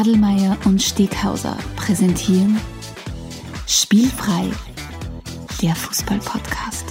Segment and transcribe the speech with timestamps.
[0.00, 2.58] Adelmeier und Steghauser präsentieren
[3.66, 4.48] Spielfrei,
[5.60, 6.86] der Fußball-Podcast.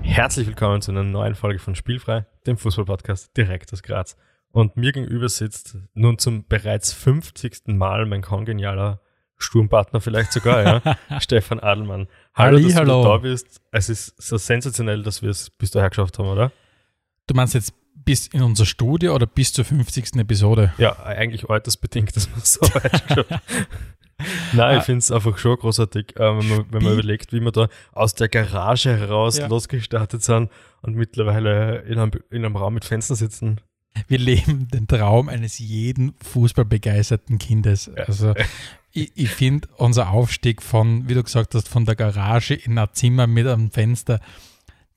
[0.00, 4.16] Herzlich willkommen zu einer neuen Folge von Spielfrei, dem Fußball-Podcast direkt aus Graz.
[4.52, 7.64] Und mir gegenüber sitzt nun zum bereits 50.
[7.66, 9.02] Mal mein kongenialer
[9.38, 12.06] Sturmpartner vielleicht sogar, ja, Stefan Adelmann.
[12.34, 13.02] Hallo, Halli, dass hallo.
[13.02, 13.60] du da bist.
[13.72, 16.52] Es ist so sensationell, dass wir es bis daher geschafft haben, oder?
[17.26, 20.16] Du meinst jetzt bis in unser Studio oder bis zur 50.
[20.16, 20.72] Episode?
[20.78, 23.30] Ja, eigentlich altersbedingt, dass man so weit geschafft.
[24.52, 24.80] Nein, ich Ah.
[24.82, 28.14] finde es einfach schon großartig, äh, wenn, man, wenn man überlegt, wie wir da aus
[28.14, 29.48] der Garage heraus Ja.
[29.48, 30.50] losgestartet sind
[30.82, 33.60] und mittlerweile in einem, in einem Raum mit Fenstern sitzen.
[34.08, 37.88] Wir leben den Traum eines jeden fußballbegeisterten Kindes.
[37.94, 38.34] Also
[38.92, 42.88] ich, ich finde unser Aufstieg von, wie du gesagt hast, von der Garage in ein
[42.92, 44.20] Zimmer mit einem Fenster,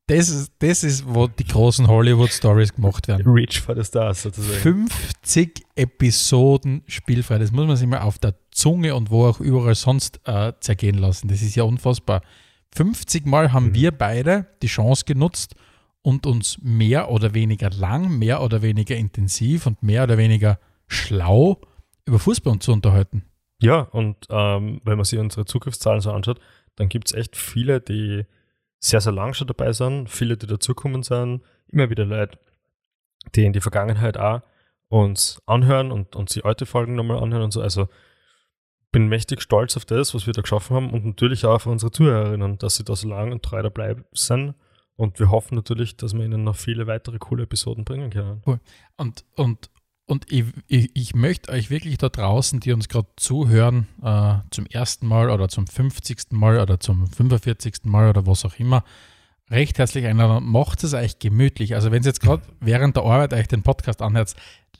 [0.09, 3.27] das ist, das ist, wo die großen Hollywood-Stories gemacht werden.
[3.29, 4.87] Reach for the Stars sozusagen.
[4.87, 7.37] 50 Episoden spielfrei.
[7.39, 10.97] Das muss man sich mal auf der Zunge und wo auch überall sonst äh, zergehen
[10.97, 11.27] lassen.
[11.27, 12.21] Das ist ja unfassbar.
[12.75, 13.73] 50 Mal haben Mhm.
[13.75, 15.55] wir beide die Chance genutzt
[16.07, 21.59] und uns mehr oder weniger lang, mehr oder weniger intensiv und mehr oder weniger schlau
[22.05, 23.25] über Fußball zu unterhalten.
[23.61, 26.39] Ja, und ähm, wenn man sich unsere Zugriffszahlen so anschaut,
[26.77, 28.25] dann gibt es echt viele, die
[28.79, 32.39] sehr, sehr lang schon dabei sind, viele, die dazukommen sind, immer wieder Leute,
[33.35, 34.43] die in die Vergangenheit auch
[34.87, 37.59] uns anhören und, und sie alte Folgen nochmal anhören und so.
[37.59, 37.89] Also
[38.93, 41.91] bin mächtig stolz auf das, was wir da geschaffen haben und natürlich auch auf unsere
[41.91, 44.55] Zuhörerinnen, dass sie da so lang und treu dabei sind.
[44.97, 48.41] Und wir hoffen natürlich, dass wir ihnen noch viele weitere coole Episoden bringen können.
[48.97, 49.69] Und, und,
[50.07, 54.65] und ich, ich, ich möchte euch wirklich da draußen, die uns gerade zuhören, äh, zum
[54.65, 56.31] ersten Mal oder zum 50.
[56.31, 57.85] Mal oder zum 45.
[57.85, 58.83] Mal oder was auch immer,
[59.51, 60.49] recht herzlich einladen.
[60.49, 61.75] Macht es euch gemütlich.
[61.75, 64.33] Also wenn ihr jetzt gerade während der Arbeit euch den Podcast anhört,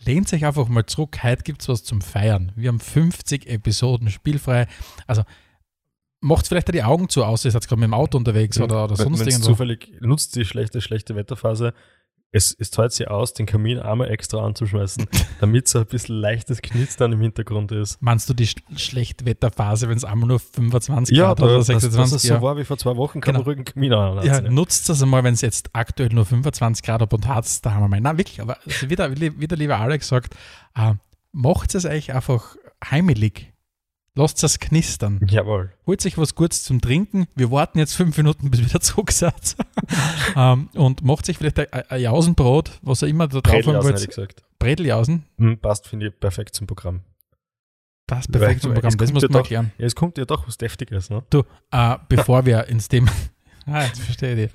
[0.03, 1.23] lehnt euch einfach mal zurück.
[1.23, 2.51] Heute gibt es was zum Feiern.
[2.55, 4.67] Wir haben 50 Episoden spielfrei.
[5.05, 5.23] Also
[6.21, 8.85] macht vielleicht auch die Augen zu, außer ihr seid gerade mit dem Auto unterwegs oder,
[8.85, 9.45] oder sonst irgendwo.
[9.45, 11.73] zufällig nutzt die schlechte, schlechte Wetterphase.
[12.31, 15.05] Es, es zahlt sich aus, den Kamin einmal extra anzuschmeißen,
[15.39, 18.01] damit so ein bisschen leichtes Knistern im Hintergrund ist.
[18.01, 21.67] Meinst du die sch Schlechtwetterphase, wenn es einmal nur 25 Ja, Grad da, oder dass,
[21.67, 23.39] dass 26 es so war wie vor zwei Wochen, kann Genau.
[23.39, 24.45] man ruhig einen Kamin anlassen.
[24.45, 27.73] Ja, nutzt das einmal, wenn es jetzt aktuell nur 25 Grad ab und hat, da
[27.73, 28.01] haben wir mal.
[28.01, 30.35] Na, wirklich, aber also wie, der, wie der liebe Alex sagt,
[30.75, 30.95] äh,
[31.31, 33.53] macht es euch einfach heimelig.
[34.17, 35.19] Lasst es knistern.
[35.29, 35.71] Jawohl.
[35.85, 37.27] Holt sich was Gutes zum Trinken.
[37.35, 39.55] Wir warten jetzt fünf Minuten, bis wieder zurück seid.
[40.35, 43.91] ähm, und macht sich vielleicht ein, ein Jausenbrot, was ihr immer da drauf haben Bredeljausen
[43.93, 44.29] hätte ich wollt.
[44.35, 44.43] gesagt.
[44.59, 45.23] Bredeljausen.
[45.37, 47.01] Hm, passt, finde ich, perfekt zum Programm.
[48.07, 48.97] Passt perfekt zum Programm.
[48.97, 49.71] Das muss man doch- erklären.
[49.77, 51.23] Ja, es kommt ja doch was Deftiges, ne?
[51.29, 53.11] Du, äh, bevor wir ins Thema,
[53.67, 54.51] ah, jetzt verstehe ich.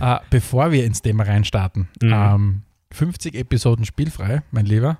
[0.00, 2.12] Äh, bevor wir ins Thema reinstarten, Mhm.
[2.12, 2.62] ähm,
[2.92, 4.98] 50 Episoden spielfrei, mein Lieber.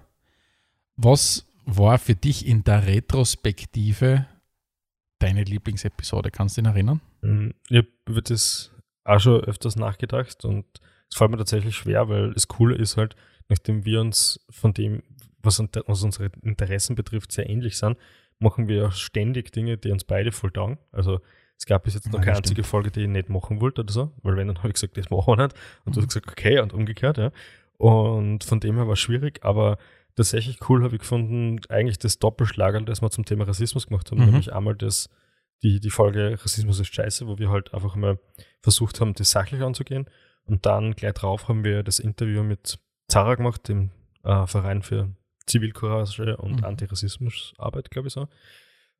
[0.96, 4.26] Was war für dich in der Retrospektive
[5.18, 6.30] deine Lieblingsepisode?
[6.30, 7.00] Kannst du dich erinnern?
[7.22, 8.70] Hm, Ich habe über das
[9.04, 10.64] auch schon öfters nachgedacht und
[11.10, 13.16] es fällt mir tatsächlich schwer, weil das Coole ist halt,
[13.48, 15.02] nachdem wir uns von dem,
[15.42, 17.96] was, unsere Interessen betrifft, sehr ähnlich sind,
[18.38, 20.78] machen wir ja ständig Dinge, die uns beide voll taugen.
[20.92, 21.20] Also
[21.58, 23.82] es gab bis jetzt noch Ja, keine das einzige Folge, die ich nicht machen wollte
[23.82, 25.56] oder so, weil wenn, dann habe ich gesagt, das machen wir nicht.
[25.84, 26.04] Und du Mhm.
[26.04, 27.30] hast gesagt, okay, und umgekehrt, ja.
[27.76, 29.78] Und von dem her war es schwierig, aber
[30.16, 34.18] tatsächlich cool habe ich gefunden, eigentlich das Doppelschlagerl, das wir zum Thema Rassismus gemacht haben,
[34.20, 34.26] Mhm.
[34.26, 35.08] nämlich einmal das,
[35.62, 38.18] die, die Folge Rassismus ist scheiße, wo wir halt einfach mal
[38.60, 40.06] versucht haben, das sachlich anzugehen.
[40.44, 42.78] Und dann gleich drauf haben wir das Interview mit
[43.08, 43.90] Zara gemacht, dem
[44.24, 45.10] äh, Verein für
[45.46, 46.64] Zivilcourage und Mhm.
[46.64, 48.28] Antirassismusarbeit, glaube ich so.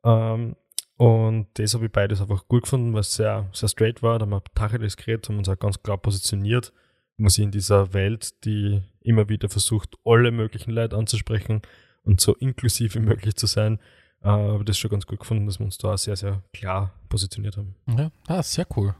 [0.04, 0.56] Ähm,
[0.96, 4.18] und das habe ich beides einfach gut gefunden, weil es sehr, sehr straight war.
[4.18, 6.72] Da haben wir Tacheles geredet, haben uns auch ganz klar positioniert.
[7.16, 11.62] Man sich in dieser Welt, die immer wieder versucht, alle möglichen Leute anzusprechen
[12.04, 13.78] und so inklusiv wie möglich zu sein,
[14.22, 16.92] äh, habe ich das schon ganz gut gefunden, dass wir uns da sehr, sehr klar
[17.08, 17.74] positioniert haben.
[17.96, 18.94] Ja, ah, sehr cool.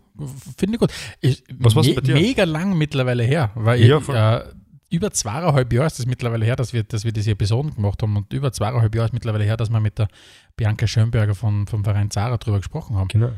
[0.58, 0.92] Finde ich gut.
[1.20, 2.14] Ich, Was war's denn bei dir?
[2.14, 4.44] Mega lang mittlerweile her, weil Ja, ich, äh,
[4.90, 8.14] über zweieinhalb Jahre ist es mittlerweile her, dass wir, dass wir diese Episoden gemacht haben
[8.16, 10.08] und über zweieinhalb Jahre ist mittlerweile her, dass wir mit der
[10.56, 13.08] Bianca Schönberger von, vom Verein Zara drüber gesprochen haben.
[13.08, 13.31] Genau.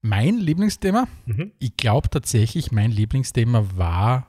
[0.00, 1.52] Mein Lieblingsthema, Mhm.
[1.58, 4.26] ich glaube tatsächlich, mein Lieblingsthema war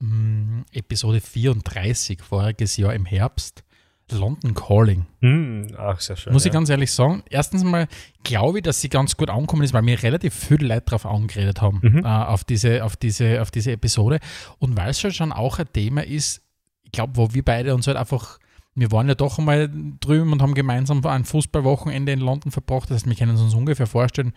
[0.00, 3.62] mh, Episode 34, voriges Jahr im Herbst,
[4.10, 5.06] London Calling.
[5.20, 6.32] Hm, ach, sehr schön.
[6.32, 6.54] Muss ich ja.
[6.54, 7.86] ganz ehrlich sagen, erstens mal
[8.24, 11.62] glaube ich, dass sie ganz gut angekommen ist, weil mir relativ viele Leute darauf angeredet
[11.62, 12.04] haben, Mhm.
[12.04, 14.18] äh, auf, diese, auf, diese, auf diese Episode.
[14.58, 16.42] Und weil es schon auch ein Thema ist,
[16.82, 18.40] ich glaube, wo wir beide uns halt einfach,
[18.74, 19.70] wir waren ja doch einmal
[20.00, 22.90] drüben und haben gemeinsam ein Fußballwochenende in London verbracht.
[22.90, 24.32] Das heißt, wir können uns ungefähr vorstellen,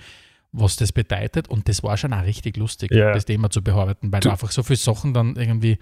[0.54, 1.50] was das bedeutet.
[1.50, 3.12] Und das war schon auch richtig lustig, Ja.
[3.14, 5.78] das Thema zu bearbeiten, weil Du- einfach so viele Sachen dann irgendwie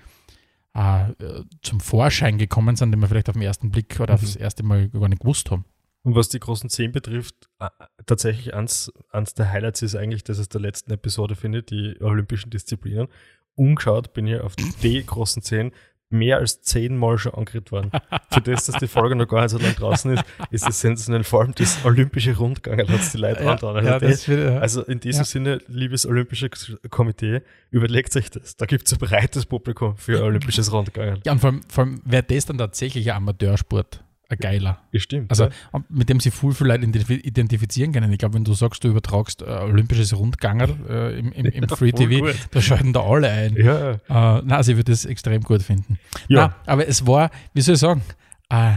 [0.74, 1.14] äh,
[1.62, 4.24] zum Vorschein gekommen sind, die wir vielleicht auf den ersten Blick oder Mhm.
[4.24, 5.66] aufs erste Mal gar nicht gewusst haben.
[6.04, 7.68] Und was die großen Zehn betrifft, äh,
[8.06, 12.50] tatsächlich eins, eins der Highlights ist eigentlich, dass es der letzten Episode finde, die olympischen
[12.52, 13.08] Disziplinen.
[13.56, 15.72] Umgeschaut bin ich auf die großen Zehn
[16.12, 17.92] mehr als zehnmal schon angeredet worden.
[18.32, 21.24] Für das, dass die Folge noch gar nicht so lang draußen ist, ist es sensationell.
[21.24, 23.78] Vor allem das olympische Rundgang hat es die Leute angetan.
[23.88, 25.26] Also, äh, also in diesem Ja.
[25.26, 26.50] Sinne, liebes Olympische
[26.90, 28.56] Komitee, überlegt euch das.
[28.58, 31.20] Da gibt es ein breites Publikum für olympisches Rundgang.
[31.26, 34.80] ja, und vor allem, vor allem wäre das dann tatsächlich ein Amateursport, ein geiler.
[34.92, 35.30] Bestimmt.
[35.30, 35.84] Also ja.
[35.90, 38.12] mit dem sie viel, viel Leute identif- identifizieren können.
[38.12, 41.76] Ich glaube, wenn du sagst, du übertragst äh, olympisches Rundganger äh, im, im, im Ja,
[41.76, 42.36] Free TV, gut.
[42.52, 43.56] da schalten da alle ein.
[43.56, 46.00] ja, Äh, na, also ich würde das extrem gut finden.
[46.28, 46.56] Ja.
[46.66, 48.02] Na, aber es war, wie soll ich sagen,
[48.50, 48.74] äh,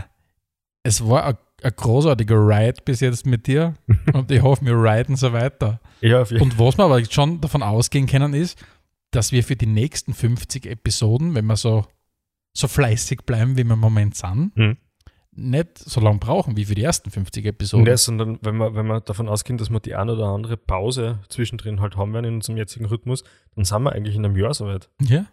[0.82, 3.74] es war ein, ein großartiger Ride bis jetzt mit dir
[4.12, 5.80] und ich hoffe, wir riden so weiter.
[6.00, 8.62] ja, auf jeden Und was wir aber schon davon ausgehen können, ist,
[9.12, 11.86] dass wir für die nächsten 50 Episoden, wenn wir so,
[12.52, 14.76] so fleißig bleiben, wie wir im Moment sind, Mhm.
[15.36, 17.86] Nicht so lange brauchen wie für die ersten 50 Episoden.
[17.86, 21.19] Ja, sondern wenn wir, wenn wir davon ausgehen, dass wir die eine oder andere Pause
[21.28, 24.54] zwischendrin halt haben werden in unserem jetzigen Rhythmus, dann sind wir eigentlich in einem Jahr
[24.54, 24.88] soweit.
[25.00, 25.26] ja.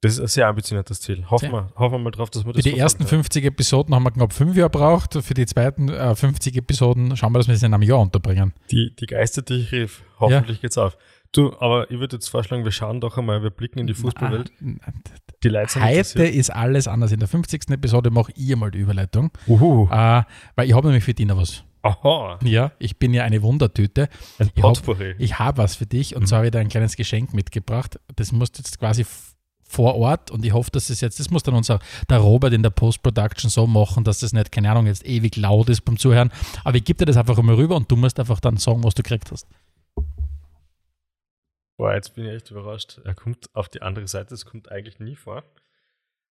[0.00, 1.28] Das ist ein sehr ambitioniertes Ziel.
[1.28, 3.94] Hoffen, wir, hoffen wir mal drauf, dass wir Für das die ersten verfolgen 50 Episoden
[3.96, 5.14] haben wir knapp fünf Jahre braucht.
[5.14, 8.54] Für die zweiten äh, 50 Episoden schauen wir, dass wir es in einem Jahr unterbringen.
[8.70, 10.96] Die, die Geister, die ich rief, hoffentlich geht's auf.
[11.32, 14.50] Du, aber ich würde jetzt vorschlagen, wir schauen doch einmal, wir blicken in die Fußballwelt.
[14.82, 14.92] Ah,
[15.42, 17.12] Die Leute Heute ist alles anders.
[17.12, 17.70] In der 50.
[17.70, 19.88] Episode mache ich mal die Überleitung, Uhu.
[19.90, 20.22] äh,
[20.56, 21.64] weil ich habe nämlich für dich noch was.
[21.82, 24.08] Aha, Ja, ich bin ja eine Wundertüte.
[24.38, 26.26] ein Ich hab- habe was für dich und Mhm.
[26.26, 28.00] zwar habe ich dir ein kleines Geschenk mitgebracht.
[28.16, 29.04] Das musst du jetzt quasi
[29.70, 31.78] vor Ort und ich hoffe, dass es jetzt, das muss dann unser,
[32.08, 35.68] der Robert in der Post-Production so machen, dass das nicht, keine Ahnung, jetzt ewig laut
[35.68, 36.32] ist beim Zuhören.
[36.64, 38.94] Aber ich gebe dir das einfach immer rüber und du musst einfach dann sagen, was
[38.94, 39.46] du gekriegt hast.
[41.78, 43.00] Boah, jetzt bin ich echt überrascht.
[43.04, 45.44] Er kommt auf die andere Seite, das kommt eigentlich nie vor.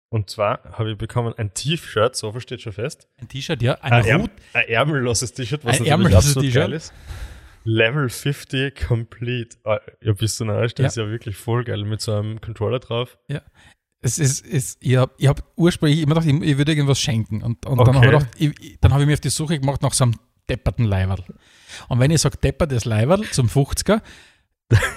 [0.09, 3.07] Und zwar habe ich bekommen ein T-Shirt, so viel steht schon fest.
[3.17, 4.31] Ein T-Shirt, ja, ein Ein, Hut.
[4.53, 6.53] ein ärmelloses T-Shirt, was Ein ärmelloses T-Shirt.
[6.53, 6.93] geil ist.
[7.63, 9.57] Level 50 Complete.
[9.65, 10.73] Ah, ja, bist du narrisch?
[10.75, 10.87] Das Ja.
[10.87, 13.17] ist ja wirklich voll geil mit so einem Controller drauf.
[13.99, 17.41] Es ist, ist ich habe hab ursprünglich immer gedacht, ich, ich würde irgendwas schenken.
[17.41, 17.97] Und, und dann Okay.
[17.97, 20.03] habe ich, gedacht, ich, ich- dann hab ich mir auf die Suche gemacht nach so
[20.05, 20.15] einem
[20.49, 21.23] depperten Leiberl.
[21.89, 24.01] Und wenn ich sage deppertes Leiberl zum 50er,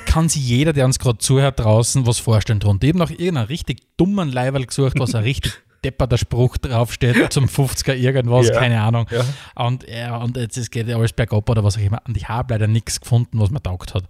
[0.06, 2.84] kann sich jeder, der uns gerade zuhört, draußen was vorstellen drunter.
[2.86, 5.52] Ich habe nach irgendeinem richtig dummen Leiberl gesucht, was ein richtig
[5.84, 8.58] depperter Spruch draufsteht, zum 50er irgendwas, Ja.
[8.58, 9.06] keine Ahnung.
[9.10, 9.24] Ja.
[9.64, 12.02] Und, ja, und jetzt es geht ja alles bergab oder was auch immer.
[12.06, 14.04] Und ich habe leider nichts gefunden, was mir taugt hat.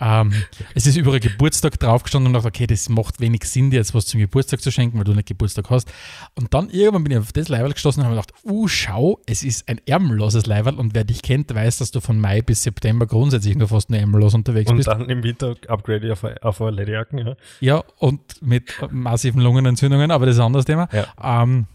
[0.00, 0.32] Ähm,
[0.74, 4.06] es ist überall Geburtstag draufgestanden und dachte, okay, das macht wenig Sinn, dir jetzt was
[4.06, 5.88] zum Geburtstag zu schenken, weil du nicht Geburtstag hast.
[6.34, 9.20] Und dann irgendwann bin ich auf das Leiberl gestoßen und habe mir gedacht, uh, schau,
[9.26, 12.64] es ist ein ärmelloses Leiberl und wer dich kennt, weiß, dass du von Mai bis
[12.64, 14.88] September grundsätzlich nur fast nur ärmellos unterwegs Und bist.
[14.88, 17.18] dann im Winter upgrade ich auf, eine- auf eine Lederjacken.
[17.18, 17.36] Ja.
[17.60, 20.88] Ja, und mit massiven Lungenentzündungen, aber das ist ein anderes Thema.
[20.92, 21.06] Ja.
[21.42, 21.66] Ähm,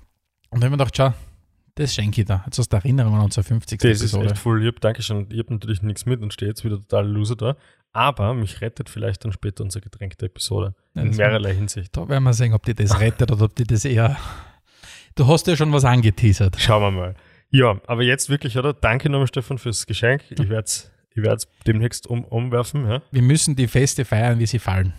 [0.52, 1.14] und dann habe ich mir gedacht, schau,
[1.76, 2.42] das schenke ich da.
[2.46, 3.80] Jetzt hast du Erinnerung an unsere 50.
[3.80, 4.26] Das ist Episode.
[4.26, 4.82] echt voll lieb.
[4.82, 5.28] Dankeschön.
[5.32, 7.56] Ich habe natürlich nichts mit und stehe jetzt wieder total loser da.
[7.92, 10.76] Aber mich rettet vielleicht dann später unsere getränkte Episode.
[10.94, 11.96] Ja, in mehrerlei Hinsicht.
[11.98, 14.18] Da werden wir sehen, ob die das rettet oder ob die das eher.
[15.16, 16.58] Du hast ja schon was angeteasert.
[16.60, 17.16] Schauen wir mal.
[17.50, 18.74] Ja, aber jetzt wirklich, oder?
[18.74, 20.24] Danke nochmal, Stefan, fürs Geschenk.
[20.30, 22.88] Ich werde es ich werd's demnächst um, umwerfen.
[22.88, 23.02] Ja.
[23.12, 24.94] Wir müssen die Feste feiern, wie sie fallen.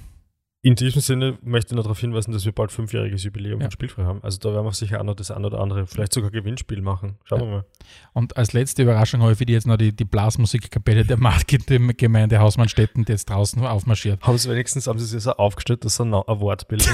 [0.63, 3.65] In diesem Sinne möchte ich noch darauf hinweisen, dass wir bald fünfjähriges Jubiläum Ja.
[3.65, 4.23] von Spielfrei haben.
[4.23, 7.17] Also da werden wir sicher auch noch das eine oder andere, vielleicht sogar Gewinnspiel machen.
[7.25, 7.47] Schauen Ja.
[7.47, 7.65] wir mal.
[8.13, 12.41] Und als letzte Überraschung habe ich für die jetzt noch die, die Blasmusikkapelle der Marketinggemeinde
[12.41, 14.21] Hausmannstetten, die jetzt draußen aufmarschiert.
[14.23, 16.91] Haben sie wenigstens haben sie es so aufgestellt, dass sie ein ein Wort bilden.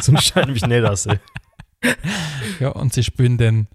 [0.00, 1.08] Sonst scheint mich nicht aus.
[2.60, 3.66] Ja, und sie spielen den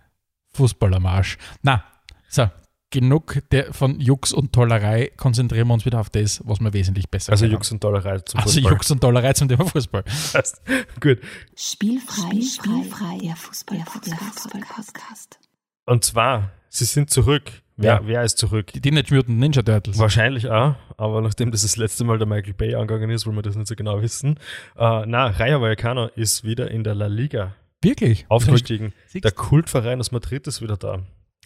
[0.53, 1.37] Fußballermarsch.
[1.63, 1.83] Na,
[2.29, 2.49] so,
[2.91, 5.11] genug der, von Jux und Tollerei.
[5.17, 7.45] Konzentrieren wir uns wieder auf das, was wir wesentlich besser Also.
[7.45, 8.71] Jux und Dollerei zum Also Fußball.
[8.73, 10.03] Jux und Tollerei zum Thema Fußball.
[10.03, 10.61] Passt.
[10.99, 11.19] Gut.
[11.55, 15.39] Spielfrei, Spielfrei, der Fußball-Podcast.
[15.85, 17.51] Und zwar, sie sind zurück.
[17.77, 18.01] Wer, Ja.
[18.05, 18.71] wer ist zurück?
[18.73, 19.97] Die Teenage Mutant Ninja Turtles.
[19.97, 23.41] Wahrscheinlich auch, aber nachdem das das letzte Mal der Michael Bay angegangen ist, wollen wir
[23.41, 24.37] das nicht so genau wissen.
[24.77, 28.25] Äh, na, Rayo Vallecano ist wieder in der La Liga Wirklich?
[28.29, 28.93] aufgestiegen.
[29.15, 30.99] Der Kultverein aus Madrid ist wieder da.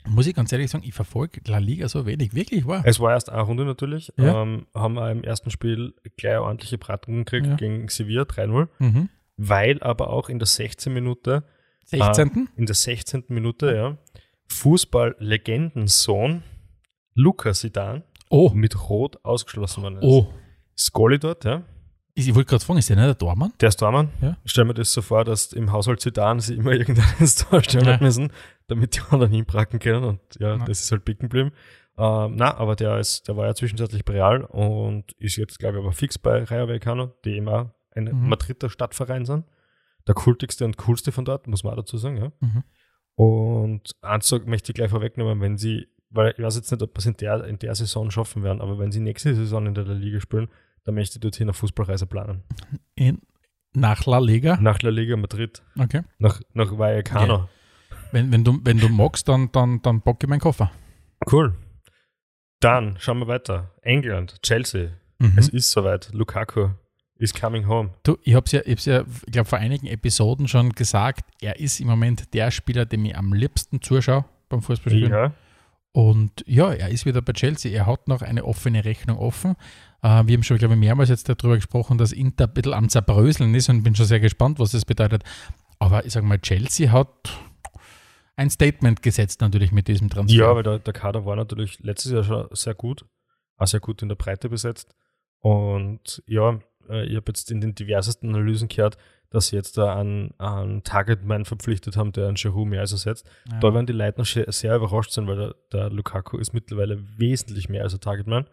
[0.07, 2.33] Muss ich ganz ehrlich sagen, ich verfolge La Liga so wenig.
[2.33, 2.83] Wirklich wahr.
[2.85, 4.12] Es war erst eine Runde natürlich.
[4.17, 4.41] Ja.
[4.43, 7.55] Ähm, haben wir im ersten Spiel gleich ordentliche Braten gekriegt Ja.
[7.55, 9.09] gegen Sevilla 3-0, Mhm.
[9.38, 10.93] weil aber auch in der 16.
[10.93, 11.43] Minute,
[11.85, 12.50] 16.
[12.55, 13.24] in der 16.
[13.29, 13.97] Minute, ja,
[14.47, 16.43] Fußball-Legendensohn
[17.13, 20.03] Luca Sidan Oh, mit Rot ausgeschlossen worden ist.
[20.03, 20.27] oh.
[20.77, 21.63] Skoli dort, ja.
[22.15, 23.53] Ich wollte gerade fragen, ist der nicht der Dormann?
[23.62, 24.09] Der ist Tormann.
[24.21, 24.38] Ja.
[24.45, 27.85] Stell mir das so vor, dass im Haushalt Zidane sie immer irgendein ins Tor stellen
[27.85, 27.97] Ja.
[28.01, 28.31] müssen,
[28.67, 30.03] damit die anderen hinbracken können.
[30.03, 30.65] Und ja, Ja.
[30.65, 31.51] das ist halt picken geblieben.
[31.98, 35.77] Ähm, na, aber der ist, der war ja zwischenzeitlich bei Real und ist jetzt, glaube
[35.77, 38.27] ich, aber fix bei Rayo Vallecano, die immer ein Mhm.
[38.29, 39.45] Madrider Stadtverein sind.
[40.07, 42.31] Der kultigste und coolste von dort, muss man auch dazu sagen, ja.
[42.41, 42.63] Mhm.
[43.15, 47.00] Und eins möchte ich gleich vorwegnehmen, wenn sie, weil ich weiß jetzt nicht, ob wir
[47.00, 49.86] es in der, in der Saison schaffen werden, aber wenn sie nächste Saison in der
[49.86, 50.50] La Liga spielen,
[50.84, 52.43] dann möchte ich dorthin eine Fußballreise planen.
[52.95, 53.22] In,
[53.74, 54.57] nach La Liga?
[54.60, 56.01] Nach La Liga Madrid, Okay.
[56.19, 57.48] nach, nach Vallecano.
[58.15, 60.72] Wenn, wenn, du, wenn du magst, dann, dann, dann bock ich meinen Koffer.
[61.29, 61.53] Cool.
[62.62, 63.74] Dann schauen wir weiter.
[63.81, 64.91] England, Chelsea.
[65.19, 65.34] Mhm.
[65.36, 66.13] Es ist soweit.
[66.13, 66.69] Lukaku
[67.17, 67.89] is coming home.
[68.03, 71.60] Du, ich habe es ja, ich ja, ich glaube, vor einigen Episoden schon gesagt, er
[71.60, 75.12] ist im Moment der Spieler, dem ich am liebsten zuschaue beim Fußballspielen.
[75.12, 75.34] Ja.
[75.91, 77.74] Und ja, er ist wieder bei Chelsea.
[77.74, 79.57] Er hat noch eine offene Rechnung offen.
[80.01, 82.88] Äh, wir haben schon, glaube ich, mehrmals jetzt darüber gesprochen, dass Inter ein bisschen am
[82.88, 85.25] Zerbröseln ist und bin schon sehr gespannt, was das bedeutet.
[85.79, 87.38] Aber ich sage mal, Chelsea hat
[88.36, 90.38] ein Statement gesetzt natürlich mit diesem Transfer.
[90.38, 93.06] Ja, weil der, der Kader war natürlich letztes Jahr schon sehr gut,
[93.58, 94.96] auch sehr gut in der Breite besetzt.
[95.39, 98.98] Und ja, äh, ich habe jetzt in den diversesten Analysen gehört,
[99.30, 103.30] dass sie jetzt da einen, einen Targetman verpflichtet haben, der einen Giroud mehr als ersetzt.
[103.51, 103.60] Ja.
[103.60, 107.70] Da werden die Leute noch sehr, überrascht sein, weil der, der Lukaku ist mittlerweile wesentlich
[107.70, 108.48] mehr als ein Targetman.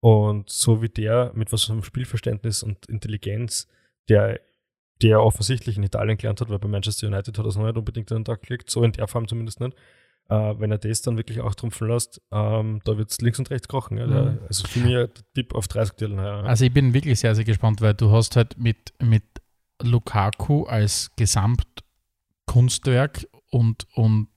[0.00, 3.68] Und so wie der mit was vom Spielverständnis und Intelligenz,
[4.08, 4.40] der,
[5.02, 7.76] der offensichtlich in Italien gelernt hat, weil bei Manchester United hat er es noch nicht
[7.76, 9.76] unbedingt an den Tag gelegt, so in der Form zumindest nicht.
[10.28, 13.50] Äh, wenn er das dann wirklich auch trumpfen lässt, ähm, da wird es links und
[13.50, 13.98] rechts kochen.
[13.98, 14.06] Ja.
[14.06, 14.38] Mhm.
[14.46, 16.14] also für mich der Tipp auf 30 Titel.
[16.14, 16.42] Ja.
[16.42, 19.24] Also ich bin wirklich sehr, sehr gespannt, weil du hast halt mit, mit
[19.82, 24.28] Lukaku als Gesamtkunstwerk und, und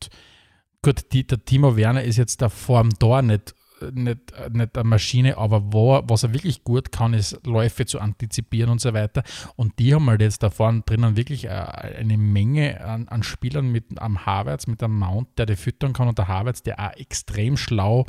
[0.81, 3.55] gut, die, der Timo Werner ist jetzt der Form da nicht,
[3.93, 4.19] nicht,
[4.53, 8.81] nicht eine Maschine, aber wo, was er wirklich gut kann, ist Läufe zu antizipieren und
[8.81, 9.23] so weiter.
[9.55, 13.71] Und die haben halt jetzt da vorne drinnen wirklich äh, eine Menge an, an Spielern
[13.71, 16.93] mit am Havertz, mit einem Mount, der die füttern kann und der Havertz, der auch
[16.97, 18.05] extrem schlau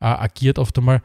[0.00, 1.02] äh, agiert oft einmal.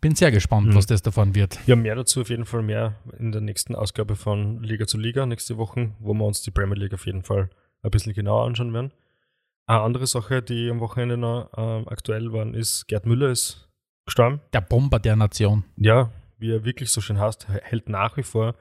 [0.00, 0.74] Bin sehr gespannt, Mhm.
[0.74, 1.58] was das davon wird.
[1.66, 5.26] Ja, mehr dazu auf jeden Fall mehr in der nächsten Ausgabe von Liga zu Liga
[5.26, 7.50] nächste Woche, wo wir uns die Premier League auf jeden Fall
[7.82, 8.92] ein bisschen genauer anschauen werden.
[9.66, 13.68] Eine andere Sache, die am Wochenende noch ähm, aktuell war, ist, Gerd Müller ist
[14.04, 14.40] gestorben.
[14.52, 15.64] Der Bomber der Nation.
[15.76, 18.54] Ja, wie er wirklich so schön heißt, hält nach wie vor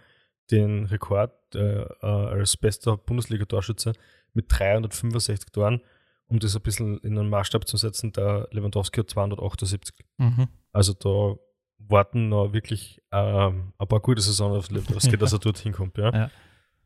[0.52, 3.94] den Rekord äh, äh, als bester Bundesliga-Torschütze
[4.34, 5.82] mit 365 Toren.
[6.28, 9.96] Um das ein bisschen in einen Maßstab zu setzen, der Lewandowski hat 278.
[10.18, 10.48] Mhm.
[10.72, 11.40] Also da
[11.78, 15.98] warten noch wirklich ähm, ein paar gute Saisons auf Lewandowski, dass er dorthin kommt.
[15.98, 16.12] Ja.
[16.14, 16.32] Ja.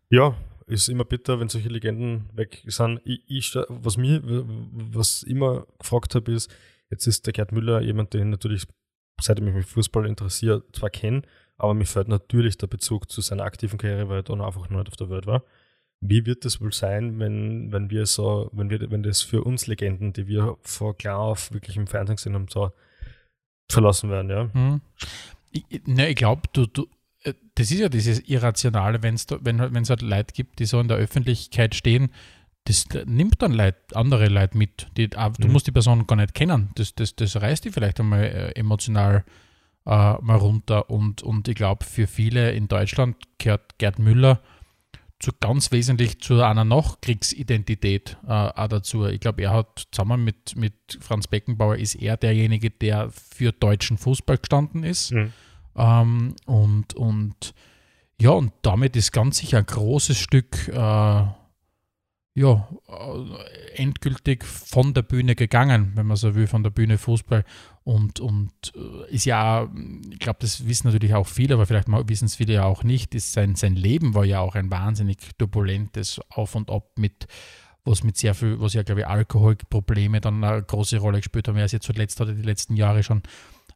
[0.09, 0.35] ja,
[0.69, 3.01] ist immer bitter, wenn solche Legenden weg sind.
[3.03, 6.51] Ich, ich, was mir, was immer gefragt habe, ist,
[6.89, 8.63] jetzt ist der Gerd Müller jemand, den ich natürlich,
[9.21, 11.23] seitdem ich mich für Fußball interessiere, zwar kenne,
[11.57, 14.79] aber mir fällt natürlich der Bezug zu seiner aktiven Karriere, weil er dann einfach noch
[14.79, 15.43] nicht auf der Welt war.
[16.01, 19.67] Wie wird das wohl sein, wenn, wenn wir so, wenn wir, wenn das für uns
[19.67, 22.71] Legenden, die wir vor klar auf wirklich im Fernsehen haben, so
[23.69, 24.49] verlassen werden, ja?
[24.53, 24.81] Mhm.
[25.51, 26.87] Ich, ne, ich glaube, du, du,
[27.59, 30.79] das ist ja dieses Irrationale, wenn's da, wenn wenn es halt Leute gibt, die so
[30.79, 32.09] in der Öffentlichkeit stehen,
[32.63, 34.87] das nimmt dann Leute, andere Leute mit.
[34.95, 35.53] Die, ah, du Mhm.
[35.53, 36.69] musst die Person gar nicht kennen.
[36.75, 39.23] Das, das, das reißt die vielleicht einmal äh, emotional
[39.85, 40.89] äh, mal runter.
[40.89, 44.39] Und, und ich glaube, für viele in Deutschland gehört Gerd Müller
[45.19, 49.05] zu ganz wesentlich zu einer Nachkriegsidentität äh, auch dazu.
[49.07, 53.97] Ich glaube, er hat zusammen mit, mit Franz Beckenbauer ist er derjenige, der für deutschen
[53.97, 55.11] Fußball gestanden ist.
[55.11, 55.33] Mhm.
[55.79, 57.53] Ähm, und, und
[58.21, 61.23] ja, und damit ist ganz sicher ein großes Stück äh,
[62.39, 67.43] ja, äh, endgültig von der Bühne gegangen, wenn man so will, von der Bühne Fußball.
[67.83, 69.69] Und, und äh, ist ja,
[70.11, 73.15] ich glaube, das wissen natürlich auch viele, aber vielleicht wissen es viele ja auch nicht,
[73.15, 77.27] ist sein, sein Leben war ja auch ein wahnsinnig turbulentes Auf und Ab mit
[77.85, 81.57] was mit sehr viel, was ja, glaube ich, Alkoholprobleme dann eine große Rolle gespielt haben.
[81.57, 83.23] Er ist jetzt zuletzt, hat er die letzten Jahre schon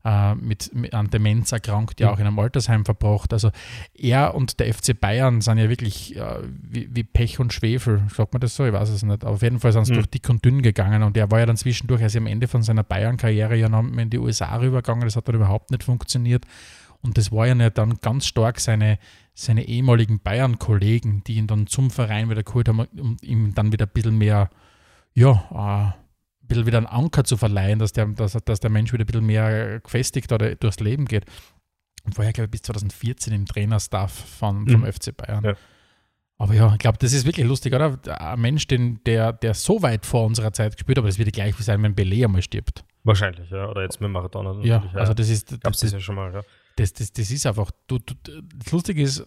[0.06, 2.14] äh, mit, mit an Demenz erkrankt, ja Mhm.
[2.14, 3.32] auch in einem Altersheim verbracht.
[3.34, 3.52] Also
[3.98, 8.34] er und der FC Bayern sind ja wirklich äh, wie, wie Pech und Schwefel, sagt
[8.34, 8.66] man das so?
[8.66, 9.24] Ich weiß es nicht.
[9.24, 9.96] Aber auf jeden Fall sind sie Mhm.
[9.98, 12.64] durch dick und dünn gegangen und er war ja dann zwischendurch, also am Ende von
[12.64, 16.46] seiner Bayern-Karriere ja noch in die USA rübergegangen, das hat dann überhaupt nicht funktioniert.
[17.02, 18.98] Und das war ja dann ganz stark seine,
[19.34, 23.86] seine ehemaligen Bayern-Kollegen, die ihn dann zum Verein wieder geholt haben, um ihm dann wieder
[23.86, 24.50] ein bisschen mehr,
[25.14, 26.03] ja, äh,
[26.44, 29.08] ein bisschen wieder einen Anker zu verleihen, dass der, dass, dass der Mensch wieder ein
[29.08, 31.26] bisschen mehr gefestigt oder durchs Leben geht.
[32.04, 34.92] Und ja, glaube ich, bis 2014 im Trainerstaff von, vom Mhm.
[34.92, 35.44] FC Bayern.
[35.44, 35.54] Ja.
[36.38, 37.98] Aber ja, ich glaube, das ist wirklich lustig, oder?
[38.20, 41.32] Ein Mensch, den, der, der so weit vor unserer Zeit gespielt hat, aber das wird
[41.32, 42.84] gleich sein, wenn Pelé einmal stirbt.
[43.04, 43.70] Wahrscheinlich, ja.
[43.70, 44.62] Oder jetzt mit Maradona.
[44.64, 46.42] Ja, also das ist, Gab's das, das ja schon mal, ja.
[46.76, 48.14] das, das, das ist einfach, du, du,
[48.56, 49.26] das Lustige ist,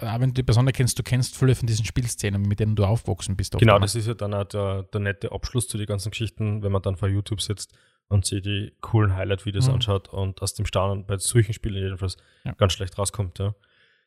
[0.00, 3.36] wenn du die Person kennst, du kennst viele von diesen Spielszenen, mit denen du aufgewachsen
[3.36, 3.56] bist.
[3.58, 6.72] Genau, das ist ja dann auch der, der nette Abschluss zu den ganzen Geschichten, wenn
[6.72, 7.72] man dann vor YouTube sitzt
[8.08, 9.74] und sich die coolen Highlight-Videos Mhm.
[9.74, 12.52] anschaut und aus dem Staunen bei solchen Spielen jedenfalls Ja.
[12.52, 13.38] ganz schlecht rauskommt.
[13.38, 13.54] Ja,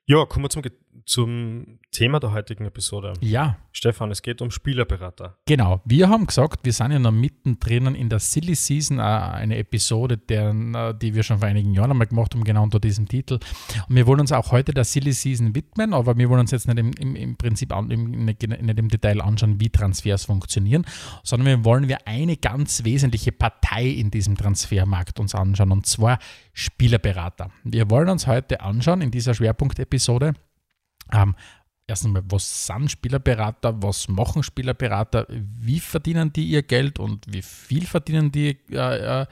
[0.06, 0.62] ja kommen wir zum,
[1.06, 3.14] zum Thema der heutigen Episode.
[3.22, 5.38] Ja, Stefan, es geht um Spielerberater.
[5.46, 9.58] Genau, wir haben gesagt, wir sind ja noch mittendrin in der Silly Season, äh, eine
[9.58, 13.08] Episode, deren, äh, die wir schon vor einigen Jahren einmal gemacht haben, genau unter diesem
[13.08, 13.40] Titel.
[13.88, 16.68] Und wir wollen uns auch heute der Silly Season widmen, aber wir wollen uns jetzt
[16.68, 20.86] nicht im, im, im Prinzip an, im, nicht nicht im Detail anschauen, wie Transfers funktionieren,
[21.24, 26.20] sondern wir wollen wir eine ganz wesentliche Partei in diesem Transfermarkt uns anschauen, und zwar
[26.54, 27.52] Spielerberater.
[27.64, 30.34] Wir wollen uns heute anschauen in dieser Schwerpunktepisode,
[31.12, 31.36] ähm,
[31.90, 37.42] erst einmal, was sind Spielerberater, was machen Spielerberater, wie verdienen die ihr Geld und wie
[37.42, 39.26] viel verdienen die äh, äh,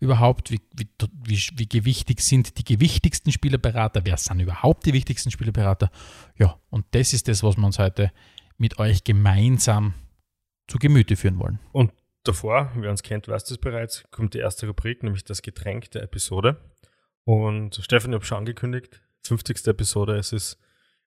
[0.00, 0.88] überhaupt, wie, wie,
[1.24, 5.90] wie, wie gewichtig sind die gewichtigsten Spielerberater, wer sind überhaupt die wichtigsten Spielerberater.
[6.38, 8.12] Ja, und das ist das, was wir uns heute
[8.56, 9.94] mit euch gemeinsam
[10.68, 11.58] zu Gemüte führen wollen.
[11.72, 15.90] Und davor, wer uns kennt, weiß das bereits, kommt die erste Rubrik, nämlich das Getränk
[15.90, 16.60] der Episode.
[17.24, 19.66] Und Stefan, ich habe schon angekündigt, 50.
[19.66, 20.58] Episode, es ist,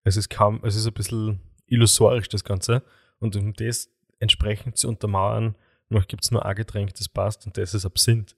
[0.08, 2.82] es ist kaum, es ist ein bisschen illusorisch, das Ganze.
[3.20, 5.56] Und um das entsprechend zu untermauern,
[5.90, 8.36] noch gibt es nur ein Getränk, das passt, und das ist Absinth.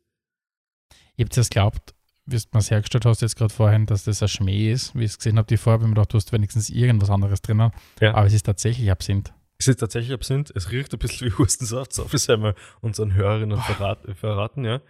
[1.16, 1.94] Ich habe das glaubt,
[2.26, 5.12] wie du mir hergestellt hast, jetzt gerade vorhin, dass das ein Schmäh ist, wie ich
[5.12, 7.72] es gesehen habe, die Farbe, ich mir gedacht, du hast wenigstens irgendwas anderes drinnen.
[8.00, 8.16] Ja.
[8.16, 9.34] Aber es ist tatsächlich Absinth.
[9.60, 13.14] Es ist tatsächlich Absinth, es riecht ein bisschen wie Hustensaft, so viel sei mal unseren
[13.14, 14.82] Hörerinnen verrat, verraten, ja.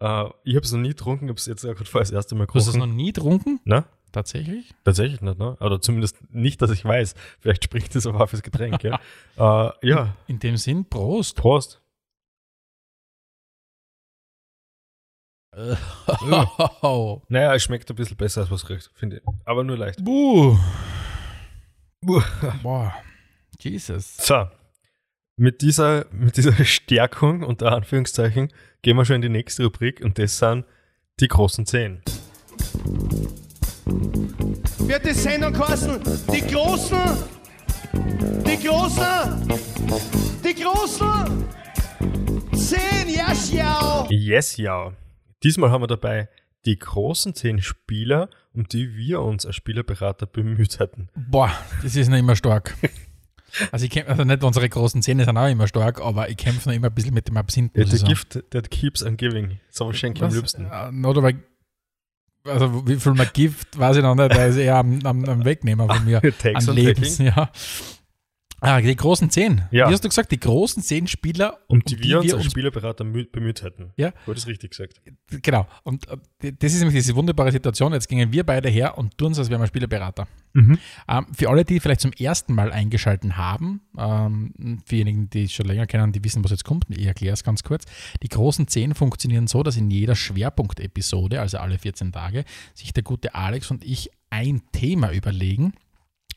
[0.00, 2.34] Äh, ich habe es noch nie getrunken, ich habe es jetzt gerade vorher das erste
[2.34, 3.60] Mal Du hast es noch nie getrunken?
[3.64, 3.86] Na?
[4.12, 4.74] Tatsächlich?
[4.84, 5.56] Tatsächlich nicht, ne?
[5.60, 7.14] Oder zumindest nicht, dass ich weiß.
[7.40, 9.00] Vielleicht spricht das aber auch fürs Getränk, ja.
[9.36, 11.36] äh, ja, In dem Sinn, Prost.
[11.36, 11.80] Prost.
[16.82, 17.22] Oh.
[17.28, 19.22] Naja, es schmeckt ein bisschen besser, als was riecht, finde ich.
[19.44, 20.04] Aber nur leicht.
[20.04, 20.56] Buh.
[22.00, 22.94] Boah.
[23.60, 24.16] Jesus.
[24.18, 24.46] So,
[25.38, 30.18] mit dieser, mit dieser Stärkung, unter Anführungszeichen, gehen wir schon in die nächste Rubrik und
[30.18, 30.64] das sind
[31.20, 32.02] die großen Zehn.
[33.88, 36.00] Wird die Sendung kosten.
[36.32, 36.98] Die Großen,
[38.46, 39.58] die Großen,
[40.44, 41.44] die Großen.
[42.54, 44.06] Zehn, ja, schau.
[44.10, 44.92] Yes, ja.
[45.42, 46.28] Diesmal haben wir dabei
[46.64, 51.08] die großen zehn Spieler, um die wir uns als Spielerberater bemüht hatten.
[51.14, 51.50] Boah,
[51.82, 52.76] das ist noch immer stark.
[53.72, 56.68] Also, ich kämpf, also nicht unsere großen Zähne sind auch immer stark, aber ich kämpfe
[56.68, 57.74] noch immer ein bisschen mit dem Absinth.
[57.74, 58.04] Ja, sagen.
[58.04, 59.58] gift that keeps on giving.
[59.70, 60.66] So schenke ich am liebsten.
[60.66, 61.32] Äh, Not aber,
[62.48, 64.34] also wie viel man gibt, weiß ich noch nicht.
[64.34, 66.20] Der ist eher am, am, am Wegnehmen von mir.
[66.42, 67.50] Takes an Lebens, ja.
[68.60, 69.62] Ah, die großen zehn.
[69.70, 69.88] Ja.
[69.88, 70.32] Wie hast du gesagt?
[70.32, 73.92] Die großen zehn Spieler, Um die wir uns als Spielerberater mü- bemüht hätten.
[73.96, 74.10] Ja.
[74.26, 75.00] Du hast es richtig gesagt.
[75.30, 75.66] Genau.
[75.84, 77.92] Und äh, das ist nämlich diese wunderbare Situation.
[77.92, 80.26] Jetzt gingen wir beide her und tun es, als wären wir Spielerberater.
[80.54, 80.78] Mhm.
[81.08, 84.52] Ähm, für alle, die vielleicht zum ersten Mal eingeschalten haben, ähm,
[84.84, 87.44] für diejenigen, die es schon länger kennen, die wissen, was jetzt kommt, ich erkläre es
[87.44, 87.84] ganz kurz.
[88.22, 92.44] Die großen 10 funktionieren so, dass in jeder Schwerpunktepisode, also alle 14 Tage,
[92.74, 95.74] sich der gute Alex und ich ein Thema überlegen.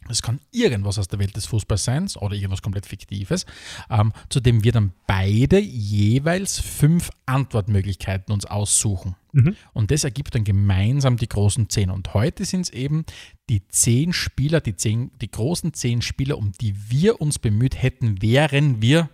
[0.09, 3.45] Es kann irgendwas aus der Welt des Fußballs sein oder irgendwas komplett Fiktives,
[3.89, 9.15] ähm, zu dem wir dann beide jeweils fünf Antwortmöglichkeiten uns aussuchen.
[9.31, 9.55] Mhm.
[9.73, 11.91] Und das ergibt dann gemeinsam die großen zehn.
[11.91, 13.05] Und heute sind es eben
[13.49, 18.21] die zehn Spieler, die, zehn, die großen zehn Spieler, um die wir uns bemüht hätten,
[18.21, 19.09] wären wir,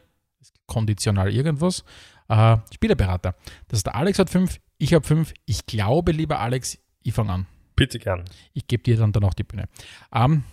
[0.66, 1.84] konditional irgendwas,
[2.30, 3.36] äh, Spielerberater.
[3.68, 5.34] Das heißt, der Alex hat fünf, ich habe fünf.
[5.46, 7.48] Ich glaube, lieber Alex, ich fange an.
[7.76, 8.26] Bitte gern.
[8.54, 9.70] Ich gebe dir dann danach die Bühne.
[10.14, 10.44] Ähm,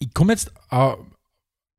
[0.00, 0.94] ich komme jetzt äh,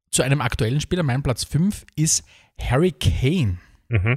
[0.09, 1.03] zu einem aktuellen Spieler.
[1.03, 2.23] Mein Platz 5 ist
[2.57, 3.57] Harry Kane.
[3.89, 4.15] Mhm.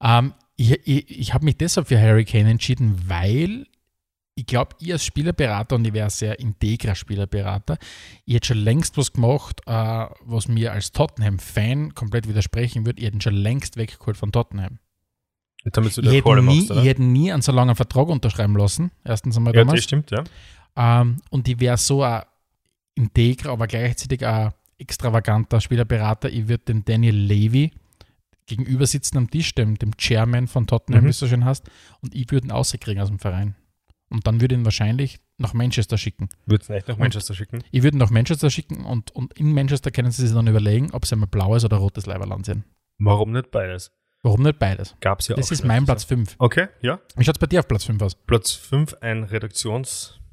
[0.00, 3.66] Ähm, ich ich, ich habe mich deshalb für Harry Kane entschieden, weil
[4.34, 7.76] ich glaube, ich als Spielerberater, und ich wäre sehr integrer Spielerberater,
[8.24, 13.00] ich hätte schon längst was gemacht, äh, was mir als Tottenham-Fan komplett widersprechen würde.
[13.00, 14.78] Ich hätte ihn schon längst weggeholt von Tottenham.
[15.64, 18.56] Und damit du Ich der hätte, nie, ich hätte nie einen so langen Vertrag unterschreiben
[18.56, 18.90] lassen.
[19.04, 19.80] Erstens einmal ja, damals.
[19.80, 20.24] das stimmt, ja.
[20.76, 22.22] Ähm, und ich wäre so ein
[22.94, 26.30] integrer, aber gleichzeitig ein extravaganter Spielerberater.
[26.30, 27.72] Ich würde den Daniel Levy
[28.46, 31.06] gegenüber sitzen am Tisch, dem, dem Chairman von Tottenham, Mhm.
[31.06, 31.64] wie es so schön heißt,
[32.00, 33.54] und ich würde ihn rauskriegen aus dem Verein.
[34.10, 36.28] Und dann würde ich ihn wahrscheinlich nach Manchester schicken.
[36.44, 37.62] Würdest du echt nach Manchester schicken?
[37.70, 40.90] Ich würde ihn nach Manchester schicken und, und in Manchester können sie sich dann überlegen,
[40.92, 42.64] ob sie einmal blaues oder rotes Leiberland sind.
[42.98, 43.90] Warum nicht beides?
[44.22, 44.94] Warum nicht beides?
[45.00, 45.84] Gab's ja das auch ist schon mein.
[45.86, 46.34] Platz 5.
[46.38, 47.00] Okay, ja.
[47.16, 48.14] Wie schaut es bei dir auf Platz 5 aus?
[48.14, 49.24] Platz 5, ein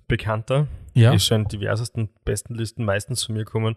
[0.10, 1.14] Redaktionsbekannter, Ja.
[1.14, 3.76] ist schon in diversesten besten Listen meistens zu mir gekommen,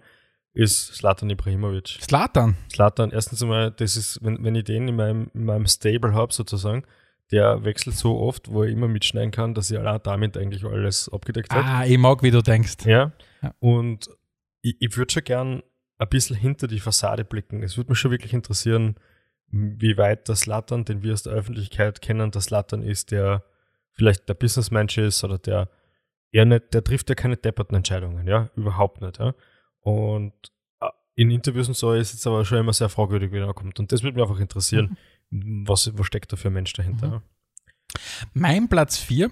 [0.55, 1.99] ist Slatan Ibrahimovic.
[2.03, 2.57] Slatan.
[2.71, 6.33] Slatan, erstens einmal, das ist, wenn, wenn ich den in meinem, in meinem Stable habe,
[6.33, 6.85] sozusagen,
[7.31, 11.53] der wechselt so oft, wo er immer mitschneiden kann, dass er damit eigentlich alles abgedeckt
[11.53, 11.65] hat.
[11.65, 12.85] Ah, ich mag, wie du denkst.
[12.85, 13.13] Ja.
[13.43, 13.55] Ja.
[13.61, 14.11] Und
[14.61, 15.63] ich, ich würde schon gern
[15.99, 17.63] ein bisschen hinter die Fassade blicken.
[17.63, 18.97] Es würde mich schon wirklich interessieren,
[19.51, 23.45] wie weit das Lattern, den wir aus der Öffentlichkeit kennen, das Lattern ist, der
[23.93, 25.69] vielleicht der Businessmensch ist oder der
[26.33, 29.35] eher nicht, der trifft ja keine depperten Entscheidungen, ja, überhaupt nicht, ja.
[29.81, 30.33] Und
[30.81, 33.79] äh, in Interviews und so ist es aber schon immer sehr fragwürdig, wie er kommt.
[33.79, 34.97] Und das würde mich einfach interessieren,
[35.31, 35.69] mhm.
[35.69, 37.09] was, was steckt da für ein Mensch dahinter.
[37.09, 37.23] Mhm.
[38.33, 39.31] Mein Platz 4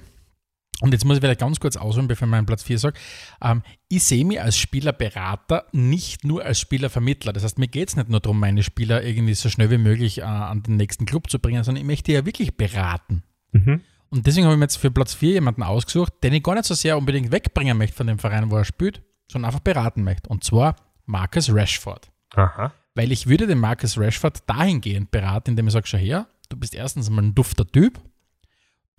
[0.81, 2.99] und jetzt muss ich vielleicht ganz kurz ausholen, bevor ich meinen Platz 4 sage.
[3.43, 7.33] Ähm, ich sehe mich als Spielerberater nicht nur als Spielervermittler.
[7.33, 10.19] Das heißt, mir geht es nicht nur darum, meine Spieler irgendwie so schnell wie möglich
[10.19, 13.23] äh, an den nächsten Club zu bringen, sondern ich möchte ja wirklich beraten.
[13.53, 13.83] Mhm.
[14.11, 16.65] Und deswegen habe ich mir jetzt für Platz 4 jemanden ausgesucht, den ich gar nicht
[16.65, 20.29] so sehr unbedingt wegbringen möchte von dem Verein, wo er spielt, sondern einfach beraten möchte.
[20.29, 22.11] Und zwar Marcus Rashford.
[22.35, 22.73] Aha.
[22.95, 26.75] Weil ich würde den Marcus Rashford dahingehend beraten, indem ich sage, schau her, du bist
[26.75, 28.01] erstens mal ein dufter Typ,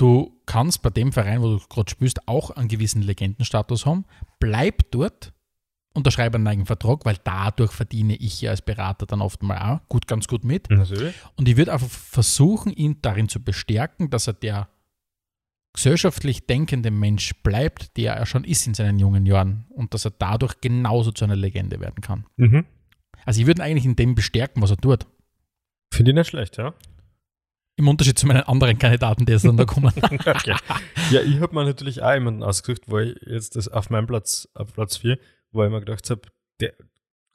[0.02, 4.06] Du kannst bei dem Verein, wo du gerade spielst, auch einen gewissen Legendenstatus haben.
[4.40, 5.32] Bleib dort,
[5.94, 9.88] unterschreibe einen eigenen Vertrag, weil dadurch verdiene ich ja als Berater dann oft mal auch
[9.90, 10.72] gut, ganz gut mit.
[10.72, 11.14] Natürlich.
[11.36, 14.70] Und ich würde einfach versuchen, ihn darin zu bestärken, dass er der
[15.74, 20.12] gesellschaftlich denkende Mensch bleibt, der er schon ist in seinen jungen Jahren und dass er
[20.12, 22.26] dadurch genauso zu einer Legende werden kann.
[22.38, 22.66] Mhm.
[23.26, 25.06] Also ich würde ihn eigentlich in dem bestärken, was er tut.
[25.94, 26.74] Finde ich nicht schlecht, ja.
[27.78, 29.94] Im Unterschied zu meinen anderen Kandidaten, die jetzt dann da kommen.
[30.02, 30.56] okay.
[31.10, 34.50] Ja, ich habe mir natürlich auch jemanden ausgesucht, wo ich jetzt das auf meinem Platz,
[34.54, 35.18] auf Platz 4,
[35.52, 36.22] wo ich mir gedacht habe,
[36.60, 36.74] der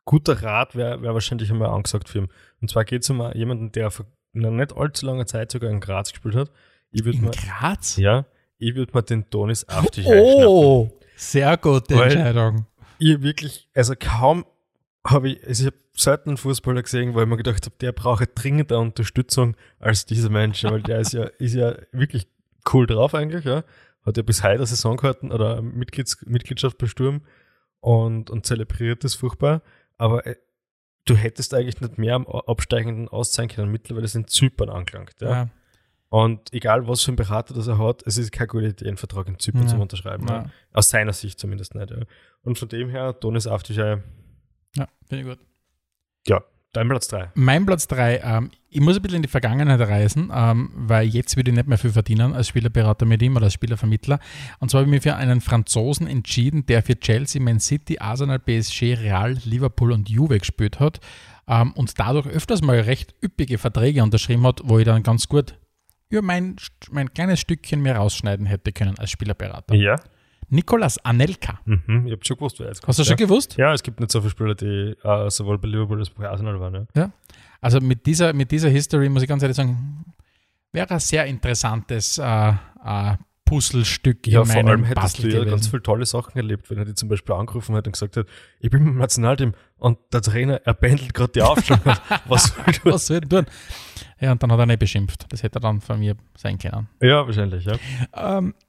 [0.04, 2.28] guter Rat wäre wär wahrscheinlich einmal angesagt für ihn.
[2.60, 5.80] Und zwar geht es um jemanden, der vor einer nicht allzu langer Zeit sogar in
[5.80, 6.50] Graz gespielt hat.
[6.96, 7.96] Ich in mal, Graz?
[7.96, 8.24] Ja,
[8.58, 12.66] ich würde mir den Tonis Aftig Oh, sehr gute Entscheidung.
[12.98, 14.46] Ich wirklich, also kaum
[15.06, 17.92] habe ich, also ich habe selten einen Fußballer gesehen, weil ich mir gedacht habe, der
[17.92, 22.26] braucht dringender Unterstützung als dieser Mensch, weil der ist ja, ist ja wirklich
[22.72, 23.62] cool drauf eigentlich, ja.
[24.04, 27.22] Hat ja bis heute eine Saisonkarten oder Mitglieds, Mitgliedschaft bei Sturm
[27.80, 29.62] und, und zelebriert das furchtbar.
[29.98, 30.36] Aber äh,
[31.04, 33.70] du hättest eigentlich nicht mehr am Absteigenden auszahlen können.
[33.70, 35.30] Mittlerweile sind Zypern angelangt, ja.
[35.30, 35.50] ja.
[36.08, 38.96] Und egal, was für ein Berater das er hat, es ist keine gute Idee, einen
[38.96, 39.68] Vertrag in Zypern ja.
[39.68, 40.26] zu unterschreiben.
[40.28, 40.50] Ja.
[40.72, 41.90] Aus seiner Sicht zumindest nicht.
[41.90, 41.98] Ja.
[42.42, 44.02] Und von dem her, Donis Aftischei
[44.76, 45.46] ja, finde ich gut.
[46.28, 46.42] Ja,
[46.72, 47.32] dein Platz 3.
[47.34, 51.36] Mein Platz 3, ähm, ich muss ein bisschen in die Vergangenheit reisen, ähm, weil jetzt
[51.36, 54.20] würde ich nicht mehr viel verdienen als Spielerberater mit ihm oder als Spielervermittler.
[54.60, 58.38] Und zwar habe ich mich für einen Franzosen entschieden, der für Chelsea, Man City, Arsenal,
[58.38, 61.00] PSG, Real, Liverpool und Juve gespielt hat
[61.48, 65.54] ähm, und dadurch öfters mal recht üppige Verträge unterschrieben hat, wo ich dann ganz gut
[66.08, 66.56] über mein,
[66.90, 69.74] mein kleines Stückchen mehr rausschneiden hätte können als Spielerberater.
[69.74, 69.96] Ja.
[70.48, 71.60] Nikolas Anelka.
[71.64, 72.88] Mhm, ich habe schon gewusst, wer jetzt kommt.
[72.88, 73.56] Hast du schon gewusst?
[73.56, 76.28] Ja, es gibt nicht so viele Spieler, die uh, sowohl bei Liverpool als auch bei
[76.28, 76.74] Arsenal waren.
[76.74, 76.86] Ja.
[76.94, 77.12] ja.
[77.60, 80.04] Also mit dieser, mit dieser History muss ich ganz ehrlich sagen,
[80.72, 85.38] wäre ein sehr interessantes uh, uh, Puzzlestück ja, in meinem vor allem hättest du ja
[85.38, 85.50] gewesen.
[85.50, 88.26] ganz viele tolle Sachen erlebt, wenn er die zum Beispiel angerufen hat und gesagt hat,
[88.60, 91.82] ich bin im Nationalteam und der Trainer, er pendelt gerade die Aufstellung.
[92.26, 93.46] Was soll ich Was soll ich tun?
[94.20, 95.26] Ja, und dann hat er nicht beschimpft.
[95.30, 96.88] Das hätte er dann von mir sein können.
[97.00, 97.76] Ja, wahrscheinlich, ja.
[98.14, 98.54] Ähm,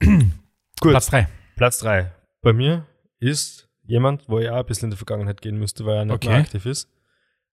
[0.80, 0.90] Gut.
[0.92, 1.28] Platz 3.
[1.56, 2.12] Platz 3.
[2.42, 2.86] Bei mir
[3.18, 6.14] ist jemand, wo ich auch ein bisschen in die Vergangenheit gehen müsste, weil er nicht
[6.14, 6.28] okay.
[6.28, 6.88] mehr aktiv ist,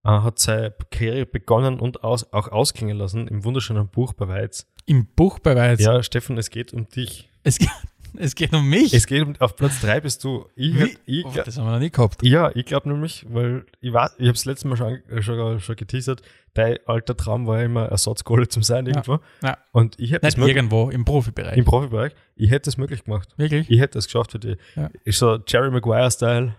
[0.05, 4.67] äh, hat seine Karriere begonnen und aus, auch ausklingen lassen im wunderschönen Buch bei Weiz.
[4.87, 5.81] Im Buch bei Weiz?
[5.81, 7.31] Ja, Steffen, es geht um dich.
[7.45, 7.71] Es geht,
[8.17, 8.93] es geht um mich.
[8.95, 10.47] Es geht um, auf Platz 3 bist du.
[10.55, 12.23] Ich, ich, oh, das haben wir noch nie gehabt.
[12.23, 15.77] Ja, ich glaube nämlich, weil ich war, ich habe es letztes Mal schon, schon, schon
[15.77, 16.23] geteasert,
[16.55, 19.15] dein alter Traum war immer Ersatzkohle zum Sein irgendwo.
[19.43, 19.59] Ja, ja.
[19.73, 21.57] Und ich hätte Nicht irgendwo, im Profibereich.
[21.57, 22.13] Im Profibereich.
[22.37, 23.35] Ich hätte es möglich gemacht.
[23.37, 23.69] Wirklich?
[23.71, 24.59] Ich hätte es geschafft für dich.
[24.77, 24.91] Ja.
[25.05, 26.55] Ich so Jerry Maguire-Style.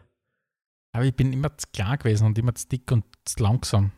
[0.92, 3.92] Aber ich bin immer zu klar gewesen und immer zu dick und zu langsam.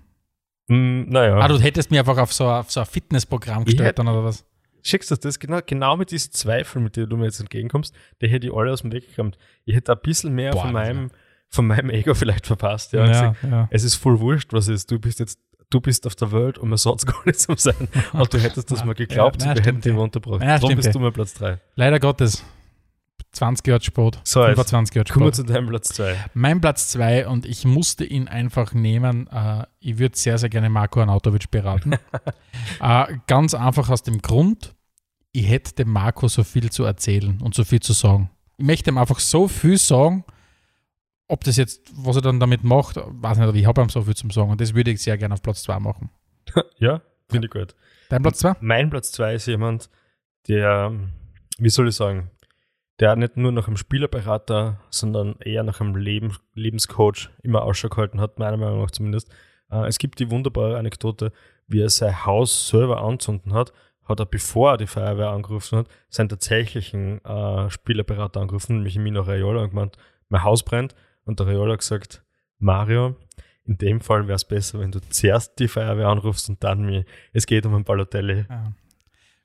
[0.67, 1.37] Mm, naja.
[1.37, 4.45] Ah, du hättest mir einfach auf so, auf so ein Fitnessprogramm gestellt dann oder was?
[4.87, 8.29] Schickst du das genau, genau mit diesen Zweifeln, mit denen du mir jetzt entgegenkommst, die
[8.29, 9.33] hätte ich alle aus dem Weg gekommen.
[9.65, 11.11] Ich hätte ein bisschen mehr Boah, von meinem,
[11.49, 12.93] von meinem Ego vielleicht verpasst.
[12.93, 13.67] Ja, ja, gesagt, ja.
[13.69, 14.89] Es ist voll wurscht, was ist.
[14.89, 17.89] Du bist jetzt, du bist auf der Welt, um Ersatz gar nicht zu sein.
[18.13, 20.41] Und du hättest das mal geglaubt, ja, nein, wir hätten dich unterbracht.
[20.41, 21.59] Ja, Darum bist du mal Platz 3.
[21.75, 22.45] Leider Gottes.
[23.33, 24.21] 20 Jahre Sport.
[24.23, 25.13] So, 25 Jahre Sport.
[25.13, 26.15] Kommen wir zu deinem Platz 2.
[26.33, 29.27] Mein Platz 2 und ich musste ihn einfach nehmen.
[29.27, 31.97] Äh, ich würde sehr, sehr gerne Marco Arnautovic beraten.
[32.79, 34.76] äh, ganz einfach aus dem Grund,
[35.31, 38.29] ich hätte dem Marco so viel zu erzählen und so viel zu sagen.
[38.57, 40.25] Ich möchte ihm einfach so viel sagen,
[41.27, 44.01] ob das jetzt, was er dann damit macht, weiß nicht, aber ich habe ihm so
[44.01, 46.09] viel zum Sagen und das würde ich sehr gerne auf Platz 2 machen.
[46.77, 47.75] ja, finde ich gut.
[48.09, 48.55] Dein Platz 2?
[48.61, 49.89] Mein Platz 2 ist jemand,
[50.47, 50.93] der,
[51.57, 52.31] wie soll ich sagen,
[52.99, 58.21] der nicht nur nach einem Spielerberater, sondern eher nach einem Leben, Lebenscoach immer Ausschau gehalten
[58.21, 59.29] hat, meiner Meinung nach zumindest.
[59.69, 61.31] Äh, es gibt die wunderbare Anekdote,
[61.67, 63.73] wie er sein Haus selber anzünden hat,
[64.07, 69.21] hat er, bevor er die Feuerwehr angerufen hat, seinen tatsächlichen äh, Spielerberater angerufen, nämlich Mino
[69.21, 69.97] Raiola, und gemeint,
[70.29, 70.95] mein Haus brennt.
[71.25, 72.23] Und der Raiola hat gesagt,
[72.59, 73.15] Mario,
[73.65, 77.03] in dem Fall wäre es besser, wenn du zuerst die Feuerwehr anrufst und dann mir.
[77.33, 78.45] Es geht um ein Balotelli.
[78.49, 78.71] Ja.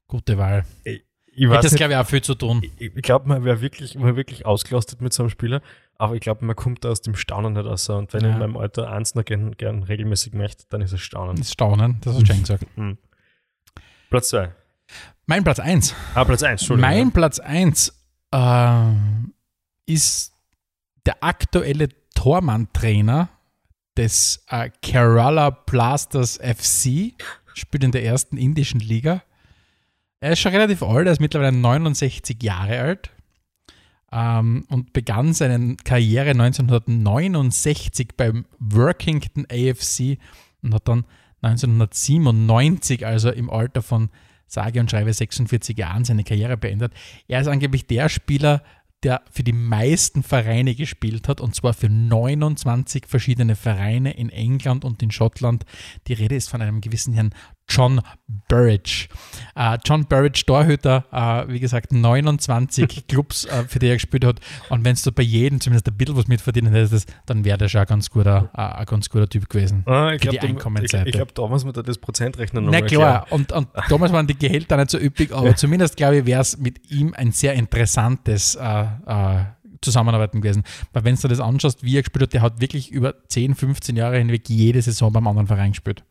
[0.07, 0.65] Gute Wahl.
[0.85, 1.03] Ich,
[1.35, 2.63] ich Hätte das, glaube ich, auch viel zu tun.
[2.79, 5.61] ich, ich glaube, man wäre wirklich, man wär wirklich ausgelastet mit so einem Spieler,
[5.97, 7.89] aber ich glaube, man kommt da aus dem Staunen nicht raus.
[7.89, 8.35] Und wenn ich Ja.
[8.35, 11.37] in meinem Alter eins noch gern, gern regelmäßig möchte, dann ist es Staunen.
[11.37, 12.67] Das Staunen, das hast du schon gesagt.
[14.13, 14.53] Platz zwei.
[15.25, 15.95] Mein Platz 1.
[16.15, 16.91] Ah, Platz eins, Entschuldigung.
[16.91, 17.95] Mein Platz 1
[18.33, 19.33] ähm,
[19.87, 20.35] ist
[21.07, 23.31] der aktuelle Tormann-Trainer
[23.97, 27.15] des äh, Kerala Blasters FC,
[27.55, 29.23] spielt in der ersten indischen Liga.
[30.21, 33.11] Er ist schon relativ alt, er ist mittlerweile 69 Jahre alt
[34.13, 40.19] ähm, und begann seine Karriere 1969 beim Workington AFC
[40.61, 41.07] und hat dann
[41.43, 44.11] 1997, also im Alter von
[44.47, 46.93] sage und schreibe 46 Jahren, seine Karriere beendet.
[47.27, 48.63] Er ist angeblich der Spieler,
[49.03, 54.85] der für die meisten Vereine gespielt hat, und zwar für 29 verschiedene Vereine in England
[54.85, 55.65] und in Schottland.
[56.07, 57.35] Die Rede ist von einem gewissen Herrn
[57.69, 58.01] John
[58.49, 59.09] Burridge.
[59.55, 64.41] Äh, John Burridge, Torhüter, äh, wie gesagt, 29 Clubs, äh, für die er gespielt hat.
[64.69, 67.83] Und wenn du bei jedem zumindest ein bisschen was mitverdienen hättest, dann wäre der schon
[67.83, 69.85] ein ganz guter, ein ganz guter Typ gewesen.
[69.87, 71.09] Ah, ich für die glaube, ich, Einkommensseite.
[71.09, 74.39] ich glaub, da muss man da das Prozentrechnen Na klar, und, und damals waren die
[74.39, 78.59] Gehälter nicht so üppig, aber zumindest glaube ich, wäre es mit ihm ein sehr interessantes
[79.83, 80.63] Zusammenarbeiten gewesen.
[80.93, 83.97] Weil wenn du das anschaust, wie er gespielt hat, der hat wirklich über 10, 15
[83.97, 86.05] Jahre hinweg jede Saison beim anderen Verein gespielt.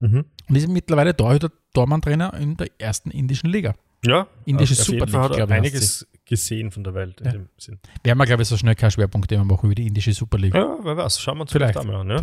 [0.00, 0.24] Mhm.
[0.48, 3.74] Und ist mittlerweile Torhüter, Tormann-Trainer in der ersten indischen Liga.
[4.04, 7.32] Ja, Indische jeden Super League, glaube ich, einiges gesehen von der Welt in Ja.
[7.32, 7.80] dem Sinn.
[8.04, 10.54] Werden wir, glaube ich, so schnell kein Schwerpunktthema machen über die indische Super League.
[10.54, 11.76] Ja, wer weiß, schauen wir uns Vielleicht.
[11.76, 12.20] einmal an, ja?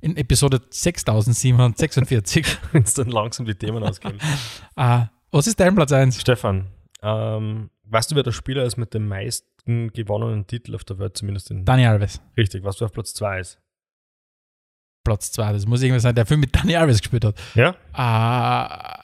[0.00, 2.46] In Episode 6746.
[2.72, 4.18] wenn es dann langsam die Themen ausgehen.
[4.76, 6.20] äh, was ist dein Platz 1?
[6.20, 6.66] Stefan,
[7.02, 11.16] ähm, weißt du, wer der Spieler ist mit dem meisten gewonnenen Titel auf der Welt,
[11.18, 12.20] zumindest in Dani Alves.
[12.36, 13.58] Richtig, was du auf Platz 2 ist?
[15.04, 15.52] Platz 2.
[15.52, 17.34] Das muss irgendwas sein, der Film mit Dani Alves gespielt hat.
[17.54, 17.74] Ja?
[17.94, 19.00] Äh,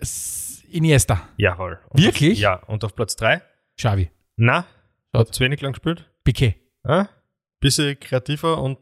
[0.00, 1.28] S- Iniesta.
[1.36, 1.78] Jawohl.
[1.90, 2.38] Und Wirklich?
[2.38, 3.42] Auf, ja, und auf Platz 3?
[3.76, 4.10] Xavi.
[4.36, 4.64] Na,
[5.14, 6.08] hat zu wenig lang gespielt?
[6.24, 6.56] Piquet.
[6.82, 7.06] Ah?
[7.60, 8.78] Bisschen kreativer und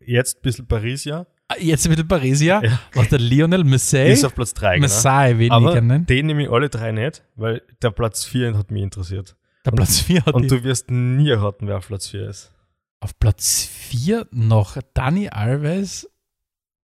[0.00, 1.26] jetzt ein bisschen Paris, ja.
[1.48, 2.60] Ah, Jetzt ein bisschen Parisia.
[2.64, 2.80] Ja.
[2.94, 4.02] Was der Lionel Messi.
[4.04, 4.84] Ist auf Platz 3, genau.
[4.86, 6.06] Messiah weniger Aber nennen.
[6.06, 9.36] den nehme ich alle drei nicht, weil der Platz 4 hat mich interessiert.
[9.64, 12.52] Der Platz 4 hat Und die, du wirst nie erraten, wer auf Platz 4 ist.
[13.00, 16.08] Auf Platz 4 noch Dani Alves,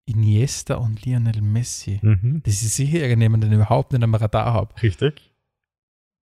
[0.05, 1.99] Iniesta und Lionel Messi.
[2.01, 2.41] Mhm.
[2.43, 4.73] Das ist sicher irgendjemand, den ich überhaupt nicht am Radar habe.
[4.81, 5.31] Richtig.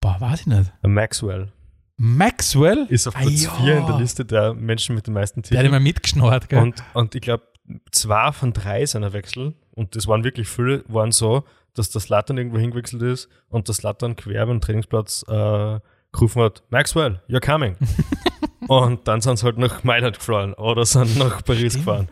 [0.02, 0.71] Boah, weiß ich nicht.
[0.84, 1.52] Maxwell
[1.97, 2.86] Maxwell?
[2.89, 3.52] ist auf Ah, Platz ja.
[3.56, 5.65] 4 in der Liste der Menschen mit den meisten Der hat Titeln.
[5.65, 6.60] immer mitgeschnurrt, gell?
[6.62, 7.43] Und, und ich glaube,
[7.91, 12.38] zwei von drei seiner Wechsel, und das waren wirklich viele, waren so, dass das Lattern
[12.38, 15.80] irgendwo hingewechselt ist und das Lattern quer beim Trainingsplatz äh,
[16.13, 17.75] gerufen hat, Maxwell, you're coming.
[18.69, 21.86] und dann sind sie halt nach Mailand geflogen oder sind nach Paris Stimmt.
[21.86, 22.10] gefahren.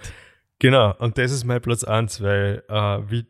[0.59, 3.25] Genau, und das ist mein Platz 1, weil äh, wie,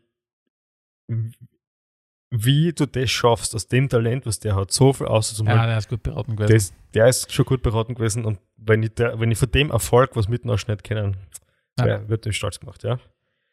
[2.30, 5.78] wie du das schaffst, aus dem Talent, was der hat, so viel auszumachen, ja, der
[5.78, 6.52] ist gut beraten gewesen.
[6.54, 9.70] das, der ist schon gut beraten gewesen und wenn ich, der, wenn ich von dem
[9.70, 11.16] Erfolg was mit nicht kennen,
[11.78, 12.08] Ja.
[12.08, 12.98] wird mich stolz gemacht, ja.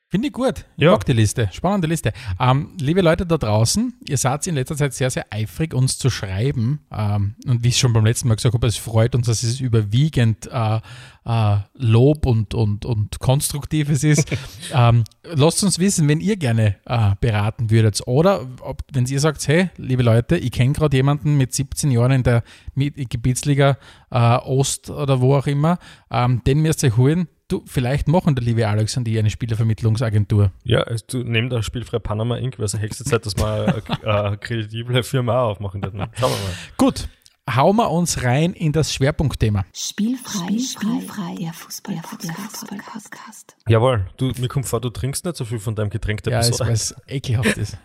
[0.08, 0.66] Finde ich gut.
[0.78, 0.92] Ich Ja.
[0.92, 1.50] mag die Liste.
[1.52, 2.14] Spannende Liste.
[2.40, 6.12] Ähm, liebe Leute da draußen, ihr seid in letzter Zeit sehr, sehr eifrig, uns zu
[6.12, 6.80] schreiben.
[6.92, 9.60] Ähm, und wie ich schon beim letzten Mal gesagt habe, es freut uns, dass es
[9.60, 10.80] überwiegend äh,
[11.26, 14.32] äh, Lob und, und, und Konstruktives ist.
[14.74, 18.00] ähm, lasst uns wissen, wenn ihr gerne äh, beraten würdet.
[18.06, 22.12] Oder ob, wenn ihr sagt, hey, liebe Leute, ich kenne gerade jemanden mit 17 Jahren
[22.12, 22.44] in der
[22.76, 23.78] Gebietsliga
[24.12, 25.80] äh, Ost oder wo auch immer,
[26.12, 27.28] ähm, den müsst ihr holen.
[27.48, 30.52] Du, vielleicht machen der liebe Alex und ich eine Spielervermittlungsagentur.
[30.64, 32.58] Ja, also du neben der Spielfrei Panama Inc.
[32.58, 33.84] wäre es eine höchste Zeit, dass wir eine,
[34.26, 36.00] eine kredible Firma auch aufmachen dürfen.
[36.00, 36.56] Schauen wir mal.
[36.78, 37.08] Gut,
[37.48, 39.64] hauen wir uns rein in das Schwerpunktthema.
[39.76, 43.56] Spielfrei, spielfrei, der Fußball-Podcast.
[43.68, 46.60] Jawohl, du, mir kommt vor, du trinkst nicht so viel von deinem Getränk der Ja,
[46.60, 47.78] weil es ekelhaft ist.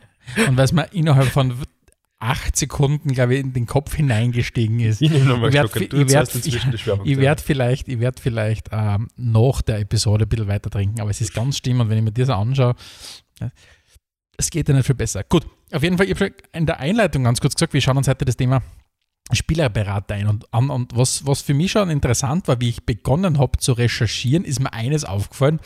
[0.49, 1.53] Und weil es mir innerhalb von
[2.20, 5.00] acht Sekunden, glaube ich, in den Kopf hineingestiegen ist.
[5.02, 5.90] Ich nehme nochmal Ich werd- Schluck.
[5.90, 10.68] Du ich werd- werde vielleicht, ich werd vielleicht ähm, nach der Episode ein bisschen weiter
[10.70, 12.74] trinken, aber es ist ganz schlimm und wenn ich mir das anschaue,
[14.37, 15.24] es geht ja nicht viel besser.
[15.24, 18.06] Gut, auf jeden Fall, ich habe in der Einleitung ganz kurz gesagt, wir schauen uns
[18.09, 18.62] heute das Thema
[19.33, 20.71] Spielerberater ein und an.
[20.71, 24.61] Und was, was für mich schon interessant war, wie ich begonnen habe zu recherchieren, ist
[24.61, 25.61] mir eines aufgefallen.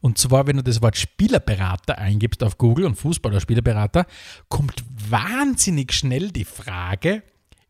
[0.00, 4.06] Und zwar, wenn du das Wort Spielerberater eingibst auf Google und Fußballer Spielerberater,
[4.48, 7.22] kommt wahnsinnig schnell die Frage,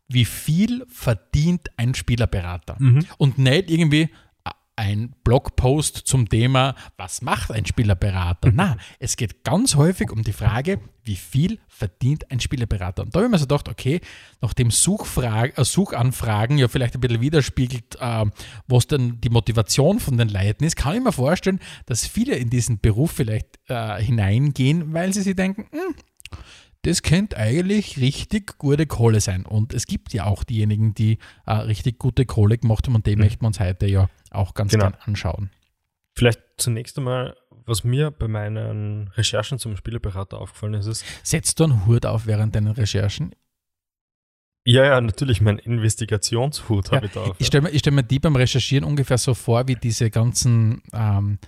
[0.09, 2.77] wie viel verdient ein Spielerberater?
[3.17, 4.09] Und nicht irgendwie
[4.77, 8.51] ein Blogpost zum Thema, was macht ein Spielerberater?
[8.53, 13.01] Na, es geht ganz häufig um die Frage, wie viel verdient ein Spielerberater?
[13.03, 13.99] Und da habe ich mir so gedacht, okay,
[14.39, 18.25] nachdem Suchfrage, äh, Suchanfragen ja vielleicht ein bisschen widerspiegelt, äh,
[18.67, 22.49] was denn die Motivation von den Leuten ist, kann ich mir vorstellen, dass viele in
[22.49, 25.95] diesen Beruf vielleicht äh, hineingehen, weil sie sich denken, hm,
[26.83, 29.45] das könnte eigentlich richtig gute Kohle sein.
[29.45, 33.15] Und es gibt ja auch diejenigen, die äh, richtig gute Kohle gemacht haben und die
[33.15, 33.23] mhm.
[33.23, 34.89] möchten wir uns heute ja auch ganz genau.
[34.89, 35.49] gern anschauen.
[36.13, 37.35] Vielleicht zunächst einmal,
[37.65, 41.05] was mir bei meinen Recherchen zum Spielerberater aufgefallen ist, ist.
[41.23, 43.35] Setzt du einen Hut auf während deinen Recherchen?
[44.69, 47.35] Ja, ja, natürlich, mein Investigationshut ja, habe ich da auf.
[47.37, 51.39] Ich stelle mir, stell mir die beim Recherchieren ungefähr so vor, wie diese ganzen ähm,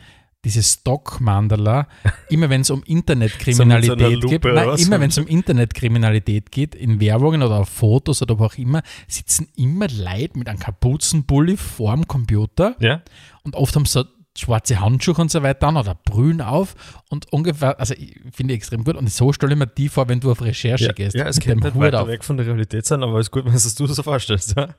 [0.45, 1.87] diese Stock-Mandala,
[2.29, 6.99] immer wenn es um Internetkriminalität so geht, nein, immer wenn es um Internetkriminalität geht, in
[6.99, 12.07] Werbungen oder auf Fotos oder wo auch immer, sitzen immer Leute mit einem Kapuzenpulli vorm
[12.07, 13.01] Computer ja.
[13.43, 14.05] und oft haben sie
[14.39, 16.75] schwarze Handschuhe und so weiter an oder Brühen auf
[17.09, 20.07] und ungefähr, also ich finde ich extrem gut und so stelle ich mir die vor,
[20.09, 21.15] wenn du auf Recherche ja, gehst.
[21.15, 22.07] Ja, es könnte nicht weiter auf.
[22.07, 24.55] weg von der Realität sein, aber es ist gut, wenn es du so vorstellst.
[24.55, 24.69] Ja?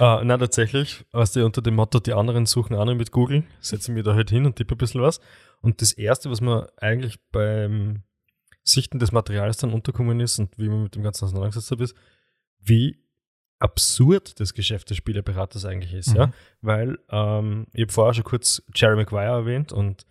[0.00, 3.90] uh, nein, tatsächlich, was du unter dem Motto, die anderen suchen andere mit Google, setze
[3.90, 5.20] ich mich da halt hin und tippe ein bisschen was.
[5.60, 8.02] Und das Erste, was mir eigentlich beim
[8.62, 11.94] Sichten des Materials dann unterkommen ist und wie man mit dem Ganzen auseinandergesetzt hat, ist,
[12.60, 12.98] wie
[13.58, 16.16] absurd das Geschäft des Spielerberaters eigentlich ist, mhm.
[16.16, 16.32] ja.
[16.60, 20.06] Weil ähm, ich habe vorher schon kurz Jerry Maguire erwähnt und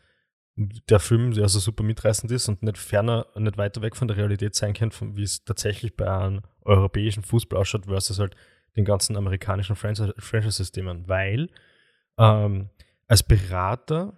[0.57, 4.17] der Film, der so super mitreißend ist und nicht ferner, nicht weiter weg von der
[4.17, 8.35] Realität sein kann, wie es tatsächlich bei einem europäischen Fußball ausschaut, versus halt
[8.77, 11.07] den ganzen amerikanischen Franchise-Systemen.
[11.07, 11.49] Weil
[12.17, 12.69] ähm,
[13.07, 14.13] als Berater,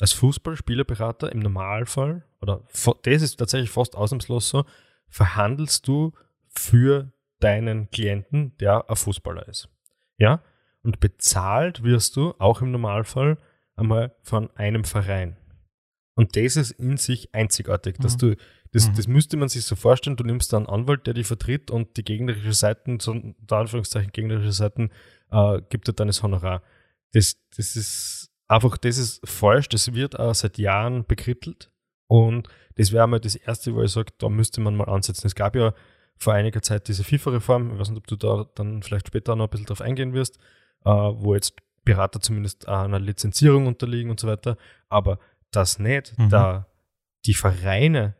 [0.00, 2.62] als Fußballspielerberater im Normalfall, oder
[3.02, 4.64] das ist tatsächlich fast ausnahmslos so,
[5.08, 6.12] verhandelst du
[6.48, 9.68] für deinen Klienten, der ein Fußballer ist.
[10.18, 10.42] Ja?
[10.82, 13.38] Und bezahlt wirst du auch im Normalfall
[13.76, 15.36] einmal von einem Verein.
[16.14, 18.18] Und das ist in sich einzigartig, dass mhm.
[18.18, 18.36] du,
[18.72, 18.94] das, mhm.
[18.94, 22.04] das müsste man sich so vorstellen, du nimmst einen Anwalt, der dich vertritt und die
[22.04, 24.90] gegnerische Seiten, so unter Anführungszeichen gegnerische Seiten,
[25.30, 26.62] äh, gibt dir dann das Honorar.
[27.12, 31.70] Das, das ist einfach, das ist falsch, das wird auch seit Jahren bekrittelt
[32.08, 35.26] und das wäre mal das Erste, wo ich sage, da müsste man mal ansetzen.
[35.26, 35.74] Es gab ja
[36.18, 39.46] vor einiger Zeit diese FIFA-Reform, ich weiß nicht, ob du da dann vielleicht später noch
[39.46, 40.38] ein bisschen drauf eingehen wirst,
[40.84, 44.56] äh, wo jetzt Berater zumindest einer Lizenzierung unterliegen und so weiter,
[44.88, 45.18] aber
[45.50, 46.28] das nicht, mhm.
[46.28, 46.66] da
[47.26, 48.14] die Vereine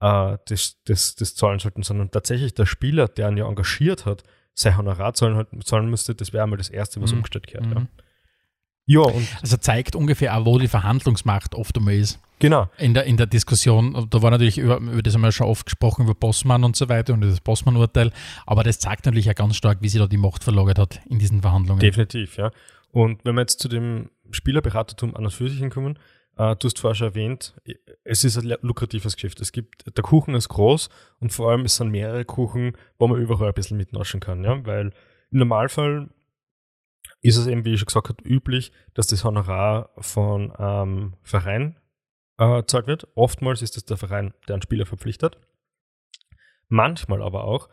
[0.00, 4.22] äh, das, das, das zahlen sollten, sondern tatsächlich der Spieler, der ihn ja engagiert hat,
[4.54, 7.18] sein Honorar zahlen, zahlen müsste, das wäre einmal das Erste, was mhm.
[7.18, 7.66] umgestellt gehört.
[7.66, 7.72] Mhm.
[7.72, 7.86] Ja.
[8.90, 12.18] Ja, und also zeigt ungefähr auch, wo die Verhandlungsmacht oft einmal ist.
[12.38, 12.70] Genau.
[12.78, 15.66] In der, in der Diskussion, da war natürlich über, über das haben wir schon oft
[15.66, 18.12] gesprochen, über Bossmann und so weiter und das Bossmann-Urteil,
[18.46, 21.18] aber das zeigt natürlich auch ganz stark, wie sich da die Macht verlagert hat in
[21.18, 21.80] diesen Verhandlungen.
[21.80, 22.50] Definitiv, ja.
[22.90, 25.98] Und wenn wir jetzt zu dem Spielerberatertum an und für sich hinkommen,
[26.38, 27.54] äh, du hast vorher schon erwähnt,
[28.04, 29.38] es ist ein lukratives Geschäft.
[29.42, 30.88] Es gibt, der Kuchen ist groß
[31.20, 34.64] und vor allem es sind mehrere Kuchen, wo man überall ein bisschen mitnaschen kann, ja,
[34.64, 34.92] weil
[35.30, 36.08] im Normalfall
[37.20, 41.76] ist es eben, wie ich schon gesagt habe, üblich, dass das Honorar von einem Verein
[42.38, 43.08] äh, zahlt wird.
[43.14, 45.38] Oftmals ist es der Verein, der einen Spieler verpflichtet.
[46.68, 47.68] Manchmal aber auch,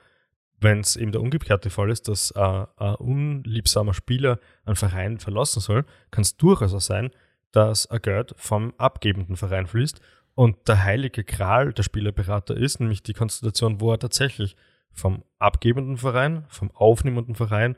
[0.59, 5.59] wenn es eben der umgekehrte Fall ist, dass äh, ein unliebsamer Spieler einen Verein verlassen
[5.59, 7.11] soll, kann es durchaus auch sein,
[7.51, 10.01] dass ein Geld vom abgebenden Verein fließt
[10.33, 14.55] und der heilige Gral der Spielerberater ist, nämlich die Konstellation, wo er tatsächlich
[14.91, 17.75] vom abgebenden Verein, vom aufnehmenden Verein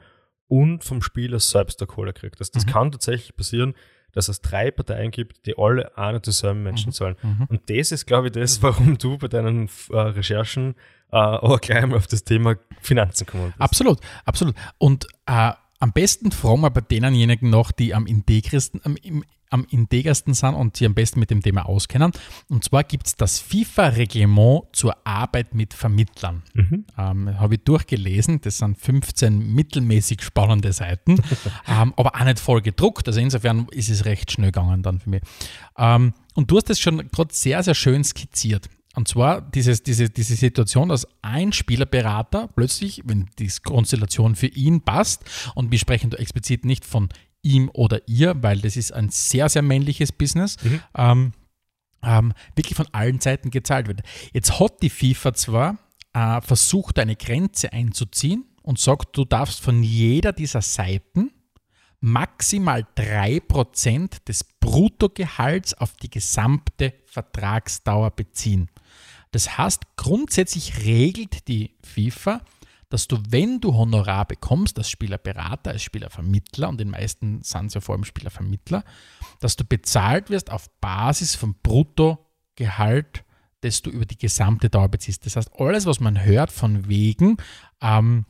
[0.48, 2.40] und vom Spieler selbst der Kohle kriegt.
[2.40, 2.70] Das, das mhm.
[2.70, 3.74] kann tatsächlich passieren,
[4.14, 6.94] dass es drei Parteien gibt, die alle eine dieselben Menschen mhm.
[6.94, 7.16] zahlen.
[7.22, 7.46] Mhm.
[7.50, 10.76] Und das ist, glaube ich, das, warum du bei deinen äh, Recherchen
[11.12, 13.62] äh, auch gleich mal auf das Thema Finanzen kommen bist.
[13.62, 14.56] Absolut, absolut.
[14.78, 19.66] Und äh, am besten fragen wir bei denjenigen noch, die am integristen, am, im, am
[19.70, 22.12] integersten sind und sich am besten mit dem Thema auskennen.
[22.50, 26.44] Und zwar gibt es das FIFA-Reglement zur Arbeit mit Vermittlern.
[26.54, 26.86] Mhm.
[26.98, 28.42] Ähm, Habe ich durchgelesen.
[28.42, 31.18] Das sind 15 mittelmäßig spannende Seiten,
[31.68, 33.08] ähm, aber auch nicht voll gedruckt.
[33.08, 35.22] Also insofern ist es recht schnell gegangen dann für mich.
[35.78, 38.70] Ähm, und du hast das schon gerade sehr, sehr schön skizziert.
[38.98, 44.82] Und zwar dieses, diese, diese Situation, dass ein Spielerberater plötzlich, wenn die Konstellation für ihn
[44.82, 45.24] passt,
[45.54, 47.10] und wir sprechen da explizit nicht von
[47.48, 50.82] ihm oder ihr, weil das ist ein sehr, sehr männliches Business, mhm.
[50.96, 51.34] ähm,
[52.04, 54.02] ähm, wirklich von allen Seiten gezahlt wird.
[54.34, 55.78] Jetzt hat die FIFA zwar
[56.14, 61.32] äh, versucht, eine Grenze einzuziehen und sagt, du darfst von jeder dieser Seiten
[62.00, 68.70] maximal 3% des Bruttogehalts auf die gesamte Vertragsdauer beziehen.
[69.32, 72.42] Das heißt, grundsätzlich regelt die FIFA,
[72.90, 77.74] dass du, wenn du Honorar bekommst, als Spielerberater, als Spielervermittler, und den meisten sind es
[77.74, 78.84] ja vor allem Spielervermittler,
[79.40, 83.24] dass du bezahlt wirst auf Basis vom Bruttogehalt,
[83.62, 85.26] das du über die gesamte Dauer beziehst.
[85.26, 87.38] Das heißt, alles, was man hört von wegen,
[87.82, 88.26] ähm,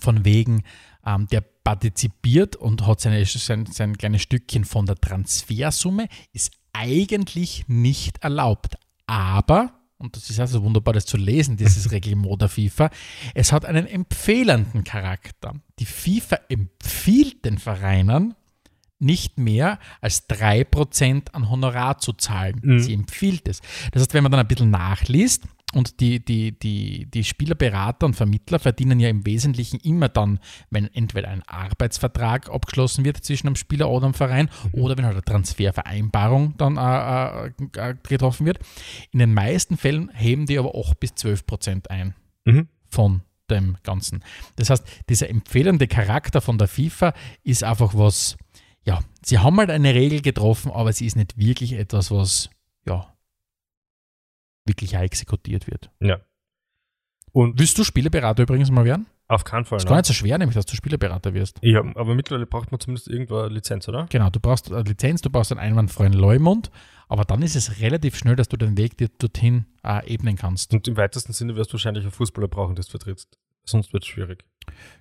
[0.00, 0.64] von wegen,
[1.06, 7.64] ähm, der partizipiert und hat seine, sein, sein kleines Stückchen von der Transfersumme, ist eigentlich
[7.68, 8.76] nicht erlaubt.
[9.06, 12.90] Aber, und das ist also wunderbar, das zu lesen, dieses Reglement der FIFA,
[13.34, 15.54] es hat einen empfehlenden Charakter.
[15.78, 18.34] Die FIFA empfiehlt den Vereinen,
[18.98, 22.60] nicht mehr als 3% an Honorar zu zahlen.
[22.62, 22.80] Mhm.
[22.80, 23.60] Sie empfiehlt es.
[23.92, 28.14] Das heißt, wenn man dann ein bisschen nachliest, und die, die, die, die Spielerberater und
[28.14, 30.38] Vermittler verdienen ja im Wesentlichen immer dann,
[30.70, 34.80] wenn entweder ein Arbeitsvertrag abgeschlossen wird zwischen einem Spieler oder einem Verein Mhm.
[34.82, 38.58] oder wenn halt eine Transfervereinbarung dann äh, äh, äh, getroffen wird.
[39.10, 42.14] In den meisten Fällen heben die aber 8 bis 12 Prozent ein
[42.44, 42.68] Mhm.
[42.90, 44.22] von dem Ganzen.
[44.56, 47.12] Das heißt, dieser empfehlende Charakter von der FIFA
[47.42, 48.36] ist einfach was,
[48.84, 52.48] ja, sie haben halt eine Regel getroffen, aber sie ist nicht wirklich etwas, was,
[52.86, 53.13] ja,
[54.64, 55.90] wirklich auch exekutiert wird.
[56.00, 56.20] Ja.
[57.32, 59.06] Und Willst du Spieleberater übrigens mal werden?
[59.26, 59.78] auf keinen Fall.
[59.78, 59.88] ist ne?
[59.90, 61.58] gar nicht so schwer, nämlich, dass du Spieleberater wirst.
[61.62, 64.06] Ja, aber mittlerweile braucht man zumindest irgendwo eine Lizenz, oder?
[64.10, 66.70] Genau, du brauchst eine Lizenz, du brauchst einen einwandfreien Leumund,
[67.08, 70.72] aber dann ist es relativ schnell, dass du den Weg dir dorthin äh, ebnen kannst.
[70.74, 73.38] Und im weitesten Sinne wirst du wahrscheinlich einen Fußballer brauchen, das du vertrittst.
[73.64, 74.44] Sonst wird es schwierig.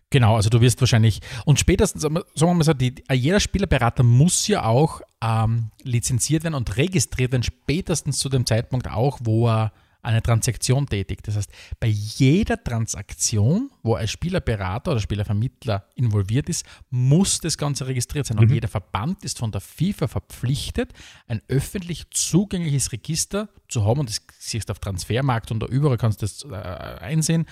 [0.10, 4.48] Genau, also du wirst wahrscheinlich, und spätestens, sagen wir mal so, die, jeder Spielerberater muss
[4.48, 9.74] ja auch ähm, lizenziert werden und registriert werden, spätestens zu dem Zeitpunkt auch, wo er
[10.04, 11.28] eine Transaktion tätigt.
[11.28, 17.88] Das heißt, bei jeder Transaktion, wo ein Spielerberater oder Spielervermittler involviert ist, muss das Ganze
[17.88, 18.38] registriert sein.
[18.38, 18.54] Und Mhm.
[18.56, 20.94] jeder Verband ist von der FIFA verpflichtet,
[21.28, 24.02] ein öffentlich zugängliches Register zu haben.
[24.02, 26.54] Und das siehst du auf Transfermarkt und da überall kannst du das äh,
[27.00, 27.46] einsehen,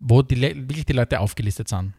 [0.00, 1.94] wo die, wirklich die Leute aufgelistet sind.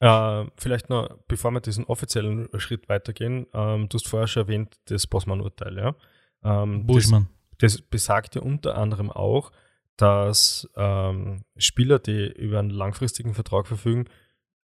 [0.00, 4.76] Äh, vielleicht noch, bevor wir diesen offiziellen Schritt weitergehen, ähm, du hast vorher schon erwähnt,
[4.86, 5.94] das Bossmann-Urteil, ja?
[6.42, 7.28] Ähm, Buschmann.
[7.28, 7.41] das
[7.90, 9.52] besagt ja unter anderem auch,
[9.96, 14.06] dass ähm, Spieler, die über einen langfristigen Vertrag verfügen,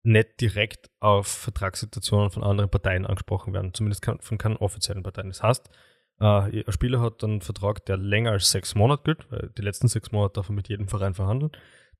[0.03, 5.27] nicht direkt auf Vertragssituationen von anderen Parteien angesprochen werden, zumindest von keinen offiziellen Parteien.
[5.27, 5.69] Das heißt,
[6.19, 9.87] äh, ein Spieler hat einen Vertrag, der länger als sechs Monate gilt, weil die letzten
[9.87, 11.51] sechs Monate darf er mit jedem Verein verhandeln,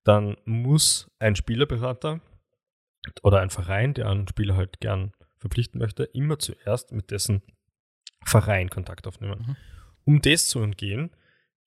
[0.04, 2.22] dann muss ein Spielerberater
[3.24, 7.42] oder ein Verein, der einen Spieler halt gern verpflichten möchte, immer zuerst mit dessen
[8.26, 9.46] Verein Kontakt aufnehmen.
[9.48, 9.56] Mhm.
[10.08, 11.12] Um das zu umgehen,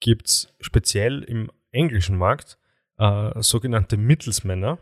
[0.00, 2.58] gibt es speziell im englischen Markt
[2.98, 4.78] äh, sogenannte Mittelsmänner,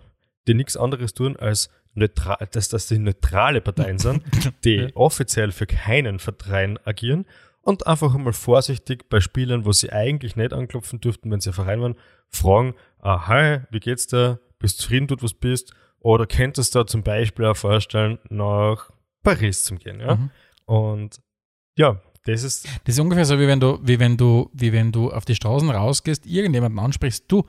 [0.47, 4.23] die nichts anderes tun als neutral, dass das die neutrale Parteien sind,
[4.65, 4.89] die Ja.
[4.95, 7.27] offiziell für keinen Verein agieren
[7.63, 11.55] und einfach einmal vorsichtig bei Spielern, wo sie eigentlich nicht anklopfen dürften, wenn sie ein
[11.55, 11.97] Verein waren,
[12.31, 14.41] fragen, ah, hi, wie geht's dir?
[14.61, 15.75] Bist du zufrieden, dort was bist?
[16.01, 18.91] Oder könntest du dir zum Beispiel auch vorstellen, nach
[19.25, 20.15] Paris zu gehen, ja?
[20.15, 20.31] Mhm.
[20.67, 21.21] Und
[21.77, 24.93] ja, das ist Das ist ungefähr so, wie wenn du, wie wenn du, wie wenn
[24.93, 27.45] du auf die Straßen rausgehst, irgendjemanden ansprichst, du,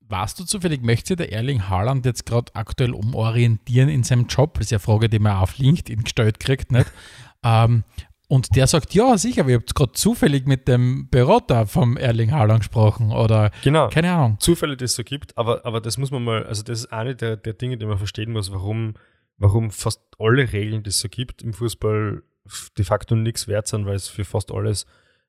[0.00, 4.54] warst du zufällig, möchte der Erling Haaland jetzt gerade aktuell umorientieren in seinem Job?
[4.54, 6.90] Das ist ja eine Frage, die man auf LinkedIn gestellt kriegt, nicht?
[7.42, 7.84] ähm,
[8.26, 12.60] und der sagt, ja, sicher, wir haben gerade zufällig mit dem Berater vom Erling Haaland
[12.60, 13.88] gesprochen oder genau.
[13.90, 14.40] keine Ahnung.
[14.40, 17.14] Zufälle, die es so gibt, aber, aber das muss man mal, also das ist eine
[17.14, 18.94] der, der Dinge, die man verstehen muss, warum,
[19.36, 22.22] warum fast alle Regeln, die es so gibt im Fußball,
[22.76, 24.86] de facto nichts wert sind, weil es für fast alles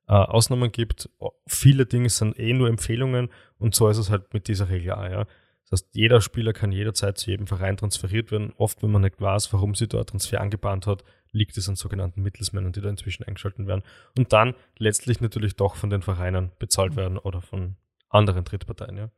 [0.08, 1.10] äh, Ausnahmen gibt.
[1.48, 5.10] Viele Dinge sind eh nur Empfehlungen und so ist es halt mit dieser Regel auch,
[5.10, 5.26] ja.
[5.70, 8.54] Das heißt, jeder Spieler kann jederzeit zu jedem Verein transferiert werden.
[8.58, 12.22] Oft, wenn man nicht weiß, warum sie da Transfer angebahnt hat, liegt es an sogenannten
[12.22, 13.82] Mittelsmännern, die da inzwischen eingeschaltet werden.
[14.16, 17.78] Und dann letztlich natürlich doch von den Vereinen bezahlt werden oder von
[18.10, 19.10] anderen Drittparteien, ja.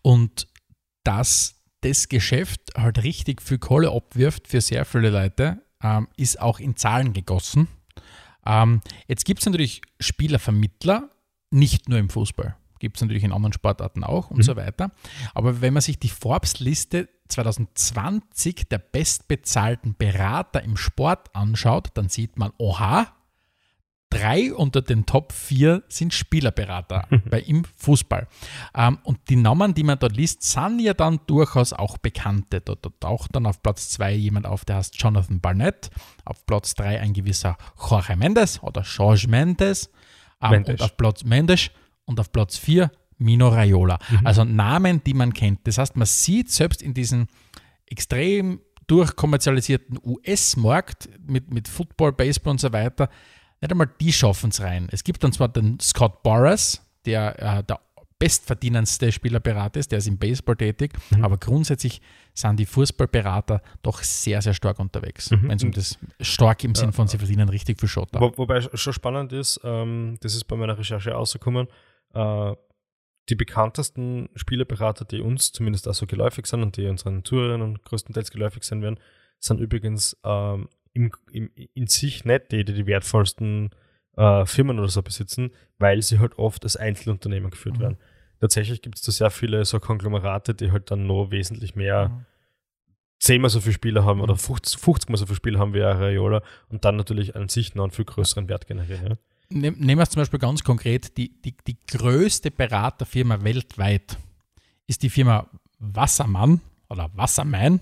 [0.00, 0.48] Und
[1.04, 6.58] dass das Geschäft halt richtig viel Kohle abwirft für sehr viele Leute, ähm, ist auch
[6.58, 7.68] in Zahlen gegossen.
[8.44, 11.10] Ähm, jetzt gibt es natürlich Spielervermittler,
[11.50, 12.56] nicht nur im Fußball.
[12.80, 14.42] Gibt es natürlich in anderen Sportarten auch und Mhm.
[14.42, 14.90] so weiter.
[15.34, 22.38] Aber wenn man sich die Forbes-Liste 2020 der bestbezahlten Berater im Sport anschaut, dann sieht
[22.38, 23.06] man, oha,
[24.18, 28.26] drei unter den Top 4 sind Spielerberater bei im Fußball.
[28.74, 32.60] Ähm, und die Namen, die man dort liest, sind ja dann durchaus auch bekannte.
[32.60, 35.90] Da, da taucht dann auf Platz 2 jemand auf, der heißt Jonathan Barnett,
[36.24, 37.56] auf Platz 3 ein gewisser
[37.88, 39.90] Jorge Mendes oder Jorge Mendes,
[40.42, 40.74] ähm, Mendes.
[40.74, 41.70] und auf Platz Mendes
[42.04, 43.98] und auf Platz 4 Mino Raiola.
[44.24, 45.66] Also Namen, die man kennt.
[45.66, 47.28] Das heißt, man sieht selbst in diesen
[47.86, 53.08] extrem durchkommerzialisierten US-Markt mit, mit Football, Baseball und so weiter,
[53.60, 54.88] nicht einmal die schaffen es rein.
[54.90, 57.80] Es gibt dann zwar den Scott Boras, der äh, der
[58.18, 61.24] bestverdienendste Spielerberater ist, der ist im Baseball tätig, Mhm.
[61.24, 62.00] aber grundsätzlich
[62.32, 65.30] sind die Fußballberater doch sehr, sehr stark unterwegs.
[65.30, 65.48] Mhm.
[65.48, 68.20] Wenn es um das stark im Sinn von, sie verdienen richtig viel Schotter.
[68.20, 71.66] Wo, wobei schon spannend ist, ähm, das ist bei meiner Recherche rausgekommen,
[72.14, 72.52] äh,
[73.28, 78.30] die bekanntesten Spielerberater, die uns zumindest auch so geläufig sind und die unseren Zuhörern größtenteils
[78.30, 79.00] geläufig sein werden,
[79.38, 83.70] sind übrigens ähm, im, im, in sich nicht die, die die wertvollsten
[84.16, 87.82] äh, Firmen oder so besitzen, weil sie halt oft als Einzelunternehmen geführt Mhm.
[87.82, 87.96] werden.
[88.40, 92.24] Tatsächlich gibt es da sehr viele so Konglomerate, die halt dann noch wesentlich mehr Mhm.
[93.18, 94.38] zehnmal so viele Spieler haben oder Mhm.
[94.38, 97.84] 50, 50 mal so viele Spieler haben wie Raiola und dann natürlich an sich noch
[97.84, 99.12] einen viel größeren Wert generieren.
[99.12, 99.16] Ja.
[99.50, 104.16] Nehmen wir es zum Beispiel ganz konkret, die, die, die größte Beraterfirma weltweit
[104.86, 107.80] ist die Firma Wassermann oder Wasserman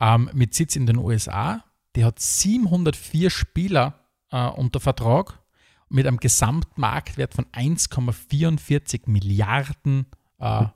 [0.00, 1.64] ähm, mit Sitz in den USA.
[1.96, 3.94] Die hat 704 Spieler
[4.30, 5.40] äh, unter Vertrag
[5.88, 10.06] mit einem Gesamtmarktwert von 1,44 Milliarden,
[10.38, 10.66] äh,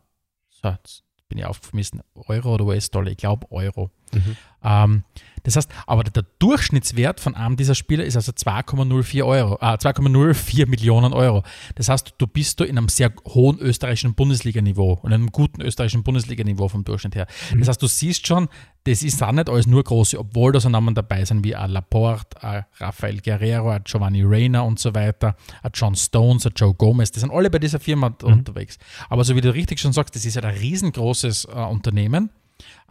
[0.49, 3.91] so, jetzt bin ich aufgemessen, Euro oder US-Dollar, ich glaube Euro.
[4.13, 4.37] Mhm.
[4.63, 5.05] Ähm,
[5.45, 10.67] das heißt, aber der Durchschnittswert von einem dieser Spieler ist also 2,04 Euro, äh, 2,04
[10.67, 11.43] Millionen Euro.
[11.75, 16.03] Das heißt, du bist du in einem sehr hohen österreichischen Bundesliga-Niveau und einem guten österreichischen
[16.03, 17.27] Bundesliga-Niveau vom Durchschnitt her.
[17.59, 18.49] Das heißt, du siehst schon,
[18.85, 21.71] das ist auch nicht alles nur große, obwohl da so Namen dabei sind wie ein
[21.71, 26.75] Laporte, ein Rafael Guerrero, ein Giovanni Reyna und so weiter, ein John Stones, ein Joe
[26.75, 28.79] Gomez, die sind alle bei dieser Firma unterwegs.
[29.09, 32.31] Aber so wie du richtig schon sagst, das ist ja ein riesengroßes äh, Unternehmen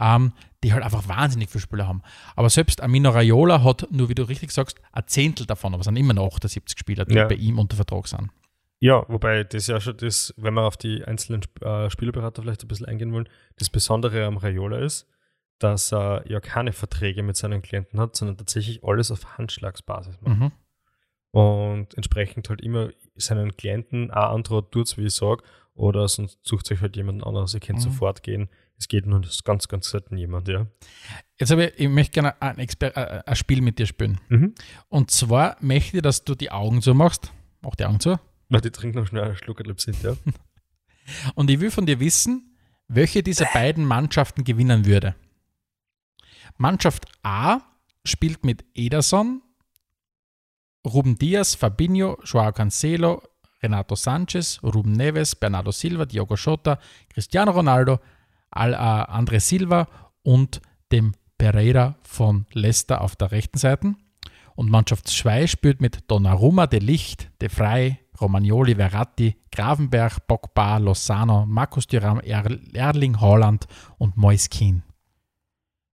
[0.00, 0.32] ähm,
[0.64, 2.02] die halt einfach wahnsinnig viele Spieler haben.
[2.36, 5.86] Aber selbst Amino Raiola hat, nur wie du richtig sagst, ein Zehntel davon, aber es
[5.86, 7.26] sind immer noch 78 Spieler, die Ja.
[7.26, 8.30] bei ihm unter Vertrag sind.
[8.80, 12.68] Ja, wobei das ja schon das, wenn wir auf die einzelnen äh, Spielerberater vielleicht ein
[12.68, 13.28] bisschen eingehen wollen,
[13.58, 15.06] das Besondere am Raiola ist,
[15.60, 20.36] dass er ja keine Verträge mit seinen Klienten hat, sondern tatsächlich alles auf Handschlagsbasis macht.
[20.38, 20.52] Mhm.
[21.30, 25.42] Und entsprechend halt immer seinen Klienten auch antwortet, tut's, wie ich sage,
[25.74, 27.82] oder sonst sucht sich halt jemand anderes, ihr könnt Mhm.
[27.84, 28.48] sofort gehen.
[28.82, 30.66] Es geht nur das ganz, ganz selten jemand, ja.
[31.38, 34.20] Jetzt habe ich, ich möchte gerne ein, Exper äh, ein Spiel mit dir spielen.
[34.28, 34.56] Mhm.
[34.88, 37.30] Und zwar möchte ich, dass du die Augen zumachst.
[37.60, 38.18] Mach die Augen zu.
[38.48, 40.16] Warte, ich trinke noch schnell einen Schluck sind, ja.
[41.36, 42.56] Und ich will von dir wissen,
[42.88, 45.14] welche dieser beiden Mannschaften gewinnen würde.
[46.58, 47.60] Mannschaft A
[48.04, 49.42] spielt mit Ederson,
[50.84, 53.22] Ruben Diaz, Fabinho, Joao Cancelo,
[53.62, 56.80] Renato Sanchez, Ruben Neves, Bernardo Silva, Diogo Jota,
[57.14, 58.21] Cristiano Ronaldo, Al, äh,
[58.52, 59.88] André Silva
[60.22, 63.94] und dem Pereira von Leicester auf der rechten Seite.
[64.54, 71.46] Und Mannschaft 2 spielt mit Donnarumma, De Licht, De Frey, Romagnoli, Verratti, Gravenberg, Pogba, Lozano,
[71.46, 72.44] Markus Thuram, er
[72.74, 73.66] Erling Haaland
[73.98, 74.82] und Moise Keane.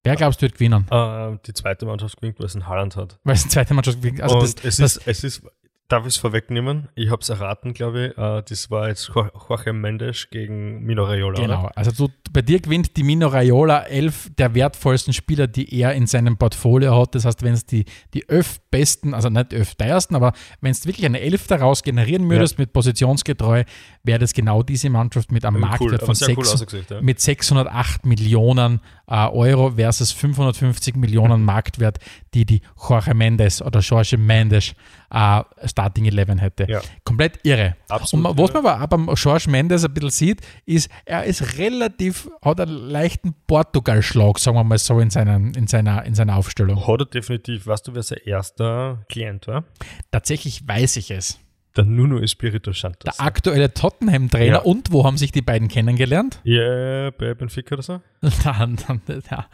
[0.03, 0.85] Wer glaubst du wird gewinnen?
[0.89, 3.19] Äh, die zweite Mannschaft gewinnt, weil es einen Haaland hat.
[3.23, 4.21] Weil es die zweite Mannschaft gewinnt.
[4.21, 5.43] Also und das, es, das, ist, es ist,
[5.89, 6.87] darf ich es vorwegnehmen?
[6.95, 8.17] Ich habe es erraten, glaube ich.
[8.17, 11.41] Äh, das war jetzt Jo- Joachim Mendes gegen Mino Raiola.
[11.41, 11.77] Genau, Oder?
[11.77, 16.07] also du, bei dir gewinnt die Mino Raiola elf der wertvollsten Spieler, die er in
[16.07, 17.15] seinem Portfolio hat.
[17.15, 20.85] Das heißt, wenn es die, die elf besten, also nicht elf teuersten, aber wenn es
[20.85, 23.63] wirklich eine elf daraus generieren würdest mit positionsgetreu,
[24.03, 27.01] wäre das genau diese Mannschaft mit einem Marktwert aber von sehr cool sechs, ausgesagt, ja.
[27.01, 31.97] mit 608 Millionen äh, Euro versus 550 Millionen Marktwert,
[32.35, 34.73] die die Jorge Mendes oder Jorge Mendes
[35.11, 36.65] äh, Starting 11 hätte.
[36.69, 36.81] Ja.
[37.03, 37.75] Komplett irre.
[37.87, 41.57] Absolut Und was man aber auch beim Jorge Mendes ein bisschen sieht, ist, er ist
[41.57, 46.37] relativ, hat einen leichten Portugal-Schlag, sagen wir mal so, in, seinen, in, seiner, in seiner
[46.37, 46.85] Aufstellung.
[46.87, 49.63] Hat er definitiv, weißt du, wer sein erster Klient war?
[50.11, 51.39] Tatsächlich weiß ich es.
[51.75, 53.15] Der Nuno Espirito Santos.
[53.15, 54.61] Der aktuelle Tottenham-Trainer Ja.
[54.61, 56.41] und wo haben sich die beiden kennengelernt?
[56.43, 58.01] Ja, bei Benfica oder so?
[58.43, 59.45] Dann, dann, ja.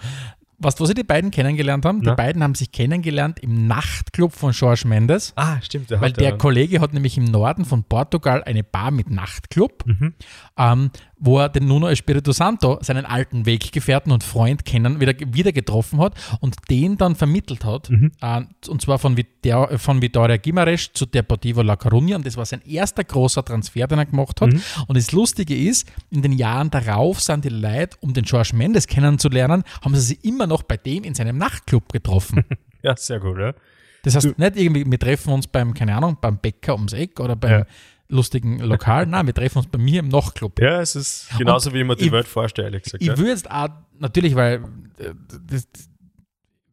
[0.57, 1.99] Was, wo sie die beiden kennengelernt haben?
[2.03, 2.11] Na?
[2.11, 5.33] Die beiden haben sich kennengelernt im Nachtclub von Jorge Mendes.
[5.35, 5.89] Ah, stimmt.
[5.89, 9.85] Der Weil der ja- Kollege hat nämlich im Norden von Portugal eine Bar mit Nachtclub,
[9.85, 10.13] Mhm.
[10.57, 10.91] ähm,
[11.25, 15.99] wo er den Nuno Espirito Santo, seinen alten Weggefährten und Freund kennen, wieder, wieder getroffen
[15.99, 17.89] hat und den dann vermittelt hat.
[17.89, 18.11] Mhm.
[18.21, 22.15] Äh, und zwar von, Viter, von Vitoria Guimarães zu Deportivo La Coruña.
[22.15, 24.45] Und das war sein erster großer Transfer, den er gemacht Mhm.
[24.45, 24.85] hat.
[24.87, 28.87] Und das Lustige ist, in den Jahren darauf sind die Leute, um den George Mendes
[28.87, 32.43] kennenzulernen, haben sie sich immer noch bei dem in seinem Nachtclub getroffen.
[32.83, 33.53] Ja, sehr gut, ja.
[34.03, 37.35] Das heißt, nicht irgendwie, wir treffen uns beim, keine Ahnung, beim Bäcker ums Eck oder
[37.35, 37.65] beim Ja.
[38.07, 39.05] Lustigen Lokal.
[39.07, 40.59] Nein, wir treffen uns bei mir im Nachtclub.
[40.59, 43.01] Ja, es ist genauso, wie ich mir die ich- Welt vorstelle, ehrlich gesagt.
[43.01, 43.17] Ich ja.
[43.17, 44.63] würde jetzt auch, natürlich, weil
[44.99, 45.13] äh,
[45.47, 45.67] das,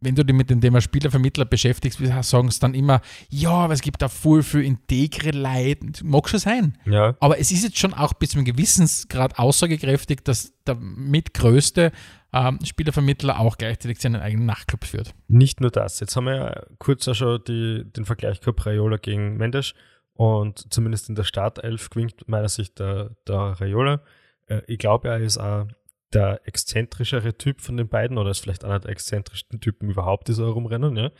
[0.00, 3.80] wenn du dich mit dem Thema Spielervermittler beschäftigst, sagen es dann immer, ja, aber es
[3.82, 6.04] gibt da voll viel integre Leute.
[6.04, 6.76] Mag schon sein.
[6.84, 7.16] ja.
[7.20, 11.92] Aber es ist jetzt schon auch bis zu einem Gewissensgrad aussagekräftig, dass der mitgrößte
[12.32, 15.14] ähm, Spielervermittler auch gleichzeitig seinen eigenen Nachtclub führt.
[15.28, 16.00] Nicht nur das.
[16.00, 19.74] Jetzt haben wir ja kurz auch schon die, den Vergleich gehabt, Raiola gegen Mendes.
[20.14, 24.02] Und zumindest in der Startelf gewinnt meiner Sicht der, der Raiola.
[24.46, 25.66] Äh, ich glaube, er ist auch
[26.12, 30.34] der exzentrischere Typ von den beiden oder ist vielleicht einer der exzentrischsten Typen überhaupt, die
[30.34, 30.96] so herumrennen.
[30.96, 31.10] Ja?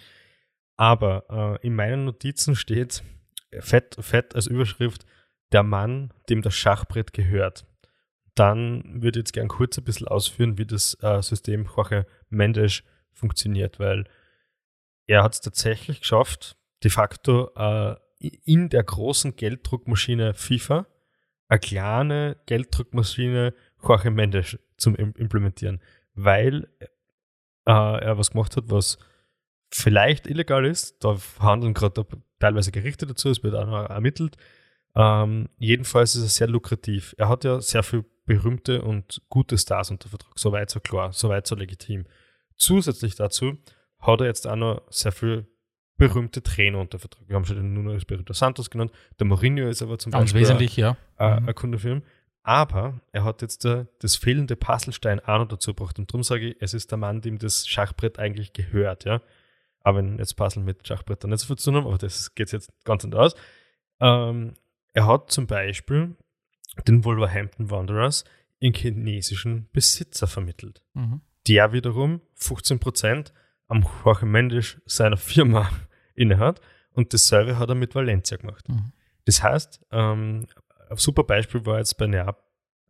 [0.77, 3.03] Aber äh, in meinen Notizen steht
[3.61, 5.07] fett, fett als Überschrift
[5.53, 7.67] der Mann, dem das Schachbrett gehört.
[8.35, 12.83] Dann würde ich jetzt gern kurz ein bisschen ausführen, wie das äh, System Jorge Mendes
[13.13, 14.05] funktioniert, weil
[15.07, 17.97] er hat es tatsächlich geschafft, de facto äh,
[18.29, 20.87] in der großen Gelddruckmaschine FIFA
[21.49, 25.81] eine kleine Gelddruckmaschine Jorge Mendes zum implementieren,
[26.15, 26.69] weil
[27.67, 28.99] äh, er was gemacht hat, was
[29.71, 31.05] vielleicht illegal ist.
[31.05, 32.07] Da handeln gerade
[32.39, 34.37] teilweise Gerichte dazu, es wird auch noch ermittelt.
[34.95, 37.15] Ähm, jedenfalls ist es sehr lukrativ.
[37.19, 40.39] Er hat ja sehr viele berühmte und gute Stars unter Vertrag.
[40.39, 42.07] Soweit so klar, soweit so legitim.
[42.57, 43.59] Zusätzlich dazu
[43.99, 45.47] hat er jetzt auch noch sehr viele
[46.09, 47.29] berühmte Trainer unter Vertrag.
[47.29, 48.93] Wir haben schon den Nuno Espirito Santos genannt.
[49.19, 50.97] Der Mourinho ist aber zum Ganz Beispiel wesentlich, ja.
[51.19, 51.49] Äh, mhm.
[51.49, 52.03] ein Kunde für ihn.
[52.43, 55.99] Aber er hat jetzt äh, das fehlende Puzzlestein auch noch dazu gebracht.
[55.99, 59.05] Und darum sage ich, es ist der Mann, dem das Schachbrett eigentlich gehört.
[59.05, 59.23] Ja?
[59.81, 62.51] Aber wenn jetzt Puzzle mit Schachbrettern nicht so viel zu tun haben, aber das geht
[62.51, 63.41] jetzt ganz anders aus.
[64.01, 64.55] Ähm,
[64.93, 66.17] er hat zum Beispiel
[66.89, 68.25] den Wolverhampton Wanderers
[68.59, 70.83] in chinesischen Besitzer vermittelt.
[70.95, 71.21] Mhm.
[71.47, 73.33] Der wiederum 15%
[73.69, 75.71] am Jorge Mendes seiner Firma
[76.15, 76.61] innehat
[76.93, 78.69] und dasselbe hat er mit Valencia gemacht.
[78.69, 78.93] Mhm.
[79.25, 80.47] Das heißt, ähm,
[80.91, 82.43] ein super Beispiel war jetzt bei Neapel,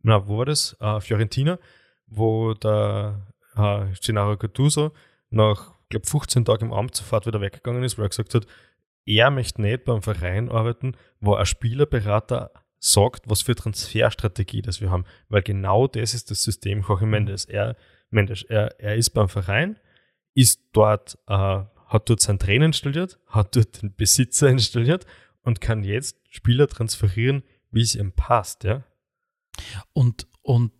[0.02, 0.76] na, wo war das?
[0.80, 1.58] Äh, Fiorentina,
[2.06, 4.92] wo der äh, Gennaro Gattuso
[5.30, 8.46] nach, glaube 15 Tagen im Amt sofort wieder weggegangen ist, weil er gesagt hat,
[9.04, 14.90] er möchte nicht beim Verein arbeiten, wo ein Spielerberater sagt, was für Transferstrategie das wir
[14.90, 15.04] haben.
[15.28, 17.44] Weil genau das ist das System Jorge Mendes.
[17.44, 17.76] Er,
[18.10, 19.78] Mendes, er, er ist beim Verein,
[20.34, 21.62] ist dort, äh,
[21.92, 25.06] hat dort seinen Trainer installiert, hat dort den Besitzer installiert
[25.42, 28.84] und kann jetzt Spieler transferieren, wie es ihm passt, ja.
[29.92, 30.72] Und, und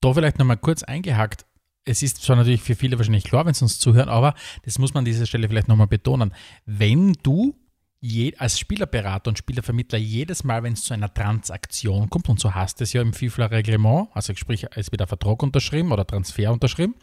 [0.00, 1.46] da vielleicht nochmal kurz eingehakt.
[1.84, 4.34] Es ist zwar natürlich für viele wahrscheinlich klar, wenn sie uns zuhören, aber
[4.64, 6.34] das muss man an dieser Stelle vielleicht nochmal betonen.
[6.64, 7.56] Wenn du
[8.00, 12.54] je, als Spielerberater und Spielervermittler jedes Mal, wenn es zu einer Transaktion kommt, und so
[12.54, 16.94] heißt es ja im FIFA-Reglement, also sprich, es wird ein Vertrag unterschrieben oder Transfer unterschrieben,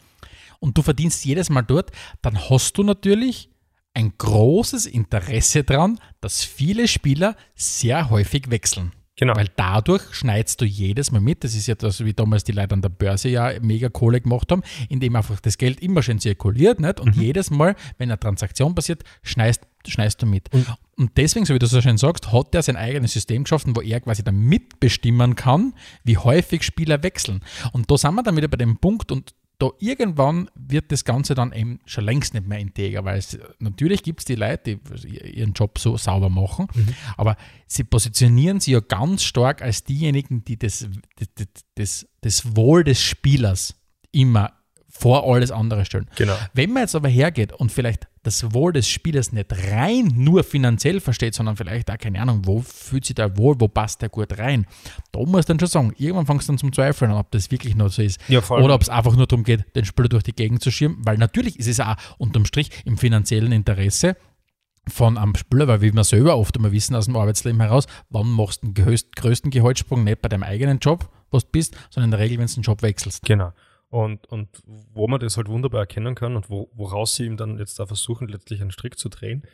[0.60, 1.90] und du verdienst jedes Mal dort,
[2.22, 3.50] dann hast du natürlich
[3.94, 8.92] ein großes Interesse daran, dass viele Spieler sehr häufig wechseln.
[9.16, 9.36] Genau.
[9.36, 11.44] Weil dadurch schneidest du jedes Mal mit.
[11.44, 14.50] Das ist ja das, wie damals die Leute an der Börse ja mega Kohle gemacht
[14.50, 16.80] haben, indem einfach das Geld immer schön zirkuliert.
[16.80, 16.98] Nicht?
[16.98, 17.22] Und mhm.
[17.22, 20.52] jedes Mal, wenn eine Transaktion passiert, schneidest, schneidest du mit.
[20.52, 20.66] Mhm.
[20.96, 23.80] Und deswegen, so wie du so schön sagst, hat er sein eigenes System geschaffen, wo
[23.80, 27.40] er quasi dann mitbestimmen kann, wie häufig Spieler wechseln.
[27.72, 31.34] Und da sind wir dann wieder bei dem Punkt, und da irgendwann wird das Ganze
[31.34, 35.18] dann eben schon längst nicht mehr integer, weil es, natürlich gibt es die Leute, die
[35.38, 36.94] ihren Job so sauber machen, mhm.
[37.16, 37.36] aber
[37.66, 40.86] sie positionieren sich ja ganz stark als diejenigen, die das,
[41.16, 43.74] das, das, das Wohl des Spielers
[44.10, 44.52] immer
[44.96, 46.06] vor alles andere stellen.
[46.16, 46.34] Genau.
[46.54, 51.00] Wenn man jetzt aber hergeht und vielleicht das Wohl des Spielers nicht rein nur finanziell
[51.00, 54.38] versteht, sondern vielleicht auch, keine Ahnung, wo fühlt sich der wohl, wo passt der gut
[54.38, 54.66] rein,
[55.12, 57.74] da muss dann schon sagen, irgendwann fängst du dann zum Zweifeln an, ob das wirklich
[57.74, 58.20] noch so ist.
[58.28, 60.98] Ja, Oder ob es einfach nur darum geht, den Spieler durch die Gegend zu schirmen,
[61.00, 64.16] weil natürlich ist es auch unterm Strich im finanziellen Interesse
[64.88, 68.28] von einem Spieler, weil wie wir selber oft immer wissen aus dem Arbeitsleben heraus, wann
[68.30, 72.10] machst du den größten Gehaltssprung nicht bei deinem eigenen Job, was du bist, sondern in
[72.12, 73.22] der Regel, wenn du den Job wechselst.
[73.22, 73.52] Genau.
[73.94, 74.48] Und, und
[74.92, 77.86] wo man das halt wunderbar erkennen kann und wo, woraus sie ihm dann jetzt da
[77.86, 79.44] versuchen, letztlich einen Strick zu drehen,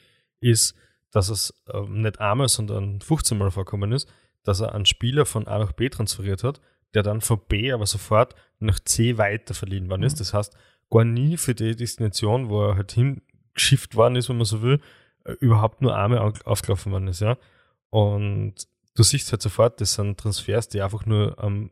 [0.41, 0.75] ist,
[1.11, 4.11] dass es äh, nicht einmal, sondern 15 Mal vorkommen ist,
[4.43, 6.63] dass er einen Spieler von A nach B transferiert hat,
[6.95, 10.15] der dann von B aber sofort nach C weiter verliehen worden ist.
[10.15, 10.21] Mhm.
[10.21, 10.57] Das heißt,
[10.89, 14.81] gar nie für die Destination, wo er halt hingeschifft worden ist, wenn man so will,
[15.27, 17.37] äh, überhaupt nur einmal aufgelaufen worden ist, ja.
[17.91, 18.55] Und
[18.95, 21.71] du siehst halt sofort, das sind Transfers, die einfach nur am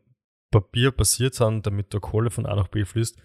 [0.50, 3.16] Papier basiert sind, damit der Kohle von A nach B fließt.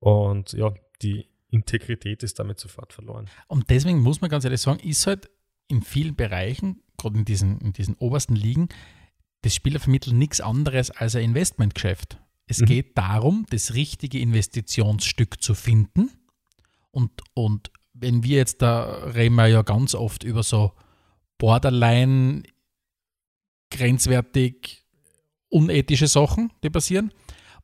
[0.00, 0.72] Und ja,
[1.02, 3.28] die Integrität ist damit sofort verloren.
[3.46, 5.30] Und deswegen muss man ganz ehrlich sagen, ist halt
[5.68, 8.68] in vielen Bereichen, gerade in diesen, in diesen obersten Ligen,
[9.42, 12.18] das Spielervermitteln nichts anderes als ein Investmentgeschäft.
[12.46, 12.66] Es mhm.
[12.66, 16.10] geht darum, das richtige Investitionsstück zu finden.
[16.90, 20.72] Und, und wenn wir jetzt, da reden wir ja ganz oft über so
[21.36, 22.42] Borderline,
[23.70, 24.84] grenzwertig,
[25.48, 27.12] unethische Sachen, die passieren.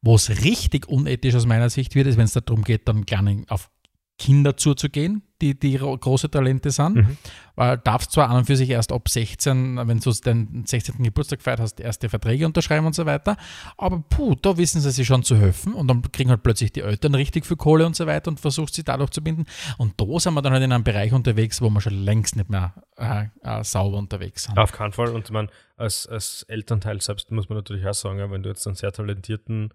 [0.02, 3.70] Was richtig unethisch aus meiner Sicht wird, ist, wenn es darum geht, dann kleine, auf
[4.18, 6.94] Kinder zuzugehen, die, die große Talente sind.
[6.94, 7.16] Mhm.
[7.56, 11.02] Äh, darfst zwar an und für sich erst ab 16, wenn du deinen 16.
[11.02, 13.36] Geburtstag gefeiert hast, erste Verträge unterschreiben und so weiter.
[13.76, 16.80] Aber puh, da wissen sie sich schon zu helfen und dann kriegen halt plötzlich die
[16.80, 19.46] Eltern richtig viel Kohle und so weiter und versucht sie dadurch zu binden.
[19.78, 22.50] Und da sind wir dann halt in einem Bereich unterwegs, wo wir schon längst nicht
[22.50, 24.58] mehr äh, äh, sauber unterwegs sind.
[24.58, 25.08] Auf keinen Fall.
[25.08, 28.66] Und man, als, als Elternteil selbst muss man natürlich auch sagen, ja, wenn du jetzt
[28.66, 29.74] einen sehr talentierten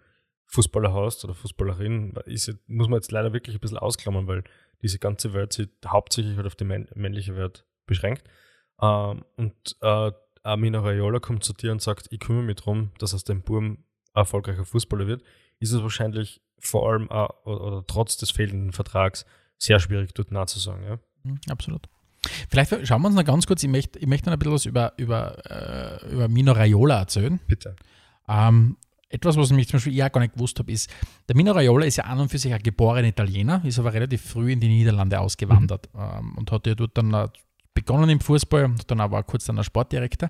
[0.49, 4.43] Fußballer hast oder Fußballerin, ist, muss man jetzt leider wirklich ein bisschen ausklammern, weil
[4.81, 8.23] diese ganze Welt sich hauptsächlich halt auf die männliche Welt beschränkt.
[8.81, 10.11] Ähm, und äh,
[10.43, 13.83] Amina Raiola kommt zu dir und sagt, ich kümmere mich darum, dass aus dem Burm
[14.15, 15.23] erfolgreicher Fußballer wird,
[15.59, 19.25] ist es wahrscheinlich vor allem äh, oder, oder, trotz des fehlenden Vertrags
[19.57, 20.83] sehr schwierig, dort nachzusagen.
[20.83, 20.99] Ja?
[21.23, 21.87] Mhm, absolut.
[22.49, 24.65] Vielleicht schauen wir uns noch ganz kurz, ich möchte, ich möchte noch ein bisschen was
[24.65, 27.39] über, über, äh, über Mino Raiola erzählen.
[27.47, 27.75] Bitte.
[28.27, 28.77] Ähm,
[29.09, 30.89] etwas, was ich mich zum Beispiel ja gar nicht gewusst habe, ist,
[31.27, 34.21] der Mino Raiola ist ja an und für sich ein geborener Italiener, ist aber relativ
[34.21, 35.99] früh in die Niederlande ausgewandert mhm.
[35.99, 37.29] ähm, und hat ja dort dann
[37.73, 40.29] begonnen im Fußball und dann aber kurz dann als Sportdirektor.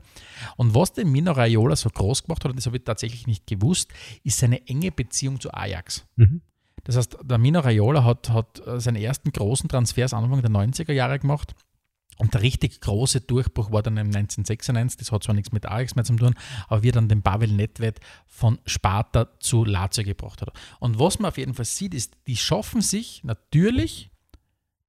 [0.56, 3.48] Und was den Mino Raiola so groß gemacht hat, und das habe ich tatsächlich nicht
[3.48, 3.92] gewusst,
[4.24, 6.06] ist seine enge Beziehung zu Ajax.
[6.16, 6.42] Mhm.
[6.86, 10.94] Das heißt, der Mino Raiola hat, hat äh, seine ersten großen Transfers Anfang der 90er
[10.94, 11.54] Jahre gemacht
[12.20, 15.96] und der richtig große Durchbruch war dann im 1996, das hat zwar nichts mit Ajax
[15.96, 16.36] mehr zu tun,
[16.68, 20.52] aber wie er dann den Pavel Nedved von Sparta zu Lazio gebracht hat.
[20.80, 24.12] Und was man auf jeden Fall sieht, ist, die schaffen sich natürlich,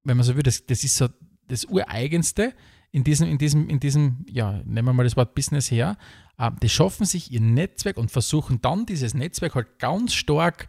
[0.03, 1.09] wenn man so will, das, das ist so
[1.47, 2.53] das Ureigenste
[2.91, 5.97] in diesem, in diesem, in diesem, ja, nehmen wir mal das Wort Business her,
[6.37, 10.67] äh, die schaffen sich ihr Netzwerk und versuchen dann dieses Netzwerk halt ganz stark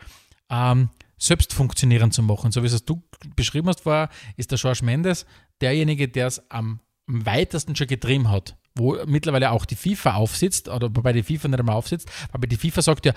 [0.50, 2.52] ähm, selbst funktionieren zu machen.
[2.52, 3.02] So wie es du
[3.36, 5.26] beschrieben hast, war, ist der George Mendes
[5.62, 10.90] derjenige, der es am, weitesten schon getrieben hat wo mittlerweile auch die FIFA aufsitzt, oder
[10.96, 13.14] wobei die FIFA nicht einmal aufsitzt, aber die FIFA sagt ja,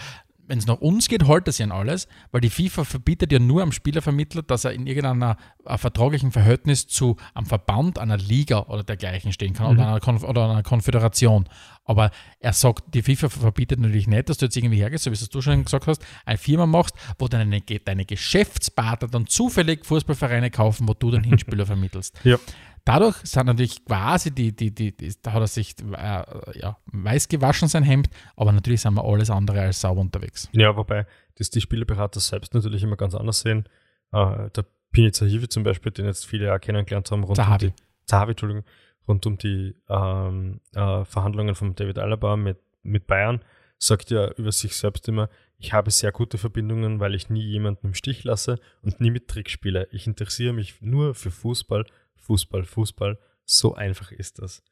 [0.46, 3.62] wenn es nach uns geht, holt sich an alles, weil die FIFA verbietet ja nur
[3.62, 8.82] am Spielervermittler, dass er in irgendeiner äh, vertraglichen Verhältnis zu einem Verband, einer Liga oder
[8.82, 9.78] dergleichen stehen kann mhm.
[9.78, 11.48] oder, einer Konf oder einer Konföderation.
[11.84, 15.14] Aber er sagt, die FIFA verbietet natürlich nicht, dass du jetzt irgendwie hergehst, so wie
[15.14, 20.50] es du schon gesagt hast, eine Firma machst, wo deine, deine Geschäftspartner dann zufällig Fußballvereine
[20.50, 22.18] kaufen, wo du dann Hinspieler vermittelst.
[22.24, 22.38] Ja.
[22.84, 27.28] Dadurch sind natürlich quasi die, die, die, die da hat er sich äh, ja, weiß
[27.28, 30.50] gewaschen, sein Hemd, aber natürlich sind wir alles andere als sauber unterwegs.
[30.52, 31.06] Ja, wobei
[31.36, 33.66] das die Spielerberater selbst natürlich immer ganz anders sehen.
[34.12, 37.66] Äh, der Pini Zahivi zum Beispiel, den jetzt viele auch kennengelernt haben, rund Zahavi.
[37.66, 38.64] um die, Zahavi, Entschuldigung,
[39.08, 43.40] rund um die ähm, äh, Verhandlungen von David Alaba mit, mit Bayern,
[43.78, 47.88] sagt ja über sich selbst immer, ich habe sehr gute Verbindungen, weil ich nie jemanden
[47.88, 49.88] im Stich lasse und nie mit Trick spiele.
[49.90, 51.86] Ich interessiere mich nur für Fußball
[52.24, 53.18] Fußball, Fußball.
[53.44, 54.62] So einfach ist das.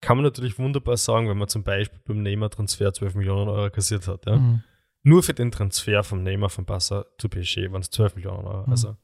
[0.00, 4.06] Kann man natürlich wunderbar sagen, wenn man zum Beispiel beim Neymar-Transfer 12 Millionen Euro kassiert
[4.08, 4.26] hat.
[4.26, 4.36] Ja?
[4.36, 4.62] Mhm.
[5.02, 8.66] Nur für den Transfer vom Neymar von Barca zu PSG waren es 12 Millionen Euro.
[8.66, 8.72] Mhm.
[8.72, 8.96] Also,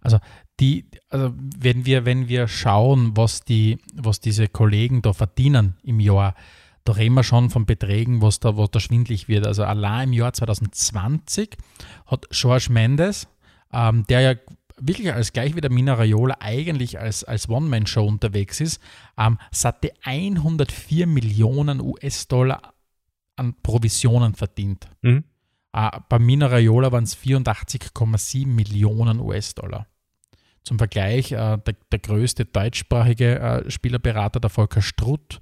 [0.00, 0.18] also,
[0.58, 6.00] die, also wenn wir, wenn wir schauen, was, die, was diese Kollegen da verdienen im
[6.00, 6.34] Jahr,
[6.84, 9.46] da reden wir schon von Beträgen, was da, was da schwindlig wird.
[9.46, 11.56] Also allein im Jahr 2020
[12.06, 13.28] hat George Mendes,
[13.72, 14.34] ähm, der ja
[14.80, 18.80] wirklich als gleich wie der Mina Raiola eigentlich als, als One-Man-Show unterwegs ist,
[19.18, 22.74] ähm, satte 104 Millionen US-Dollar
[23.36, 24.88] an Provisionen verdient.
[25.02, 25.24] Mhm.
[25.72, 29.86] Äh, bei Mina Raiola waren es 84,7 Millionen US-Dollar.
[30.62, 35.40] Zum Vergleich, äh, der, der, größte deutschsprachige äh, Spielerberater, der Volker Strutt,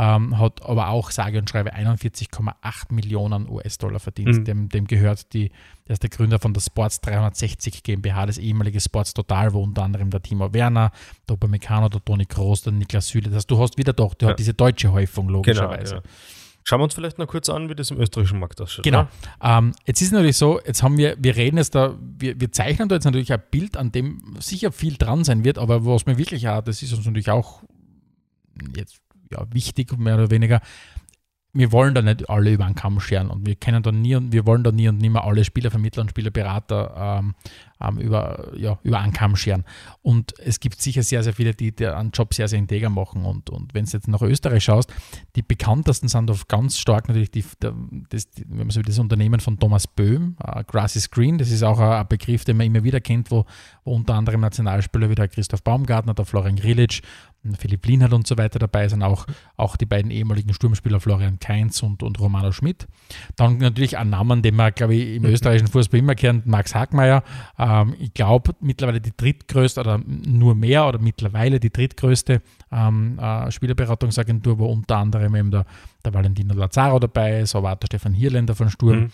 [0.00, 2.54] ähm, hat aber auch sage und schreibe 41,8
[2.88, 4.38] Millionen US-Dollar verdient.
[4.38, 4.44] Mhm.
[4.44, 5.50] Dem, dem, gehört die,
[5.86, 9.82] der ist der Gründer von der Sports 360 GmbH, das ehemalige Sports Total, wo unter
[9.82, 10.90] anderem der Timo Werner,
[11.28, 14.30] der Upamecano, der Toni Kroos, der Niklas Süle, das du hast wieder doch, du ja.
[14.30, 15.96] hast diese deutsche Häufung logischerweise.
[15.96, 16.10] Genau, ja.
[16.64, 18.84] Schauen wir uns vielleicht noch kurz an, wie das im österreichischen Markt ausschaut.
[18.84, 19.06] Genau.
[19.42, 22.88] Ähm, jetzt ist natürlich so, jetzt haben wir, wir reden jetzt da, wir, wir zeichnen
[22.88, 26.16] da jetzt natürlich ein Bild, an dem sicher viel dran sein wird, aber was mir
[26.16, 27.62] wirklich auch, das ist uns natürlich auch
[28.76, 29.00] jetzt
[29.30, 30.60] ja, wichtig, mehr oder weniger.
[31.52, 34.32] Wir wollen da nicht alle über einen Kamm scheren und wir kennen da nie und
[34.32, 37.34] wir wollen da nie und nimmer alle Spielervermittler und Spielerberater ähm,
[37.80, 39.64] ähm, über, ja, über einen Kamm scheren.
[40.02, 43.24] Und es gibt sicher sehr, sehr viele, die, einen Job sehr, sehr integer machen.
[43.24, 44.92] Und, und wenn du jetzt nach Österreich schaust,
[45.36, 47.44] die bekanntesten sind auf ganz stark natürlich die,
[48.10, 51.38] das, die, wenn man so das Unternehmen von Thomas Böhm, uh, Grass is Green.
[51.38, 53.44] Das ist auch ein, Begriff, den man immer wieder kennt, wo,
[53.84, 57.02] wo unter anderem Nationalspieler wie der Christoph Baumgartner, der Florian Grilic,
[57.58, 59.26] Philipp Lienhardt und so weiter dabei sind, auch,
[59.56, 62.86] auch die beiden ehemaligen Sturmspieler Florian Kainz und, und Romano Schmidt.
[63.36, 67.22] Dann natürlich ein Name, den man, glaube ich, im österreichischen Fußball immer kennt, Max Hagmeier.
[67.58, 73.50] Ähm, ich glaube, mittlerweile die drittgrößte oder nur mehr oder mittlerweile die drittgrößte ähm, äh,
[73.50, 75.64] Spielerberatungsagentur, wo unter anderem eben der,
[76.04, 79.00] der Valentino Lazaro dabei ist, aber auch der Stefan Hierländer von Sturm.
[79.00, 79.12] Mhm.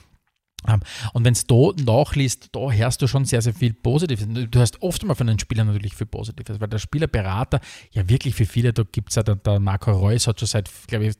[1.13, 4.27] Und wenn es da nachliest, da hörst du schon sehr, sehr viel Positives.
[4.29, 7.61] Du hörst oft mal von den Spielern natürlich viel Positives, weil der Spielerberater
[7.93, 10.71] ja wirklich für viele, da gibt es ja, der, der, Marco Reus hat schon seit,
[10.87, 11.15] glaube ich,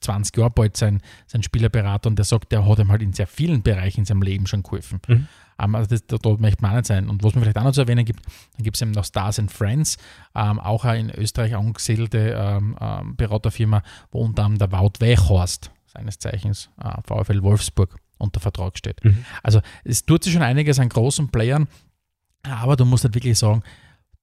[0.00, 3.26] 20 Jahren bald sein, sein Spielerberater und der sagt, der hat ihm halt in sehr
[3.26, 5.00] vielen Bereichen in seinem Leben schon geholfen.
[5.08, 5.28] Mhm.
[5.60, 7.08] Um, ähm, also das, da, da möchte man auch nicht sein.
[7.08, 8.24] Und was mir vielleicht auch noch zu erwähnen gibt,
[8.56, 9.98] dann gibt es eben noch Stars and Friends,
[10.34, 15.70] ähm, auch eine in Österreich angesiedelte ähm, ähm, Beraterfirma, wo unter anderem der Wout Weichhorst,
[15.86, 19.04] seines Zeichens, äh, VfL Wolfsburg, unter Vertrag steht.
[19.04, 19.24] Mhm.
[19.42, 21.68] Also es tut sich schon einiges an großen Playern,
[22.42, 23.62] aber du musst halt wirklich sagen,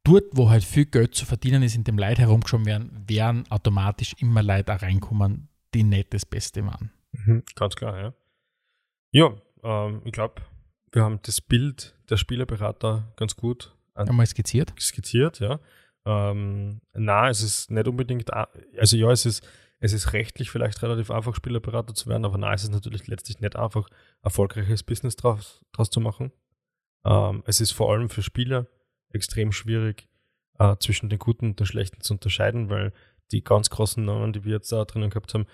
[0.04, 4.14] dort, wo halt viel Geld zu verdienen ist, in dem Leid herumgeschoben werden, werden automatisch
[4.20, 6.92] immer Leute auch reinkommen, die nicht das Beste waren.
[7.12, 8.14] Mhm, ganz klar, ja.
[9.12, 9.34] Ja,
[9.64, 10.42] ähm, ich glaube,
[10.92, 14.74] wir haben das Bild der Spielerberater ganz gut einmal skizziert.
[14.80, 15.60] Skizziert, ja.
[16.06, 19.48] Ähm, na, es ist nicht unbedingt, also ja, es ist
[19.80, 23.40] es ist rechtlich vielleicht relativ einfach, Spielerberater zu werden, aber nein, es ist natürlich letztlich
[23.40, 23.88] nicht einfach,
[24.24, 26.32] erfolgreiches Business draus, draus zu machen.
[27.06, 28.68] Ähm, es ist vor allem für Spieler
[29.10, 30.08] extrem schwierig,
[30.60, 32.94] äh, zwischen den Guten und den Schlechten zu unterscheiden, weil
[33.32, 35.46] die ganz großen Namen, die wir jetzt da drinnen gehabt haben,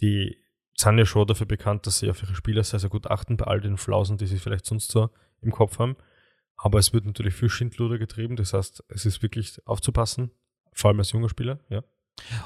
[0.00, 0.38] die
[0.76, 3.46] sind ja schon dafür bekannt, dass sie auf ihre Spieler sehr, sehr gut achten, bei
[3.46, 5.10] all den Flausen, die sie vielleicht sonst so
[5.40, 5.96] im Kopf haben.
[6.56, 10.30] Aber es wird natürlich viel Schindluder getrieben, das heißt, es ist wirklich aufzupassen,
[10.72, 11.82] vor allem als junger Spieler, ja.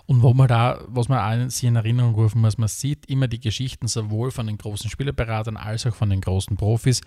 [0.07, 3.29] Und wo man da, was man auch sich in Erinnerung rufen muss, man sieht immer
[3.29, 7.01] die Geschichten sowohl von den großen Spielerberatern als auch von den großen Profis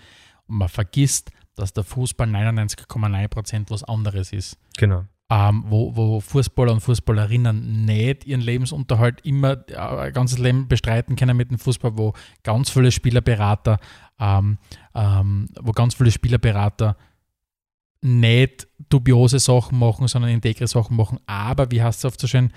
[0.47, 4.57] und man vergisst, dass der Fußball 99,9% was anderes ist.
[4.77, 5.05] Genau.
[5.31, 11.15] Ähm, wo, wo Fußballer und Fußballerinnen nicht ihren Lebensunterhalt immer äh, ein ganzes Leben bestreiten
[11.15, 12.13] können mit dem Fußball, wo
[12.43, 13.77] ganz viele Spielerberater,
[14.19, 14.57] ähm,
[14.95, 16.97] ähm, wo ganz viele Spielerberater
[18.01, 21.19] nicht dubiose Sachen machen, sondern integre Sachen machen.
[21.25, 22.51] Aber, wie heißt es oft so schön,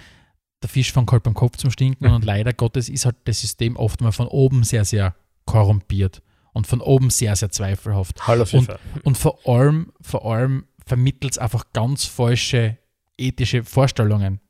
[0.62, 3.76] der Fisch fängt halt beim Kopf zum Stinken und leider Gottes ist halt das System
[3.76, 5.14] oft mal von oben sehr, sehr
[5.44, 6.22] korrumpiert
[6.52, 8.26] und von oben sehr, sehr zweifelhaft.
[8.26, 8.68] Hallo und,
[9.02, 12.78] und vor allem, vor allem vermittelt es einfach ganz falsche
[13.18, 14.40] ethische Vorstellungen,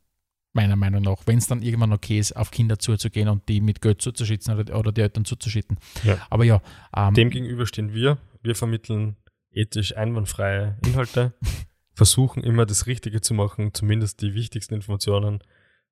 [0.52, 3.80] meiner Meinung nach, wenn es dann irgendwann okay ist, auf Kinder zuzugehen und die mit
[3.80, 5.78] Geld zuzuschützen oder, oder die Eltern zuzuschütten.
[6.04, 6.18] Ja.
[6.30, 6.60] Aber ja.
[6.94, 8.18] Ähm, Dem gegenüber stehen wir.
[8.42, 9.16] Wir vermitteln
[9.52, 11.32] ethisch einwandfreie Inhalte,
[11.94, 15.42] versuchen immer das Richtige zu machen, zumindest die wichtigsten Informationen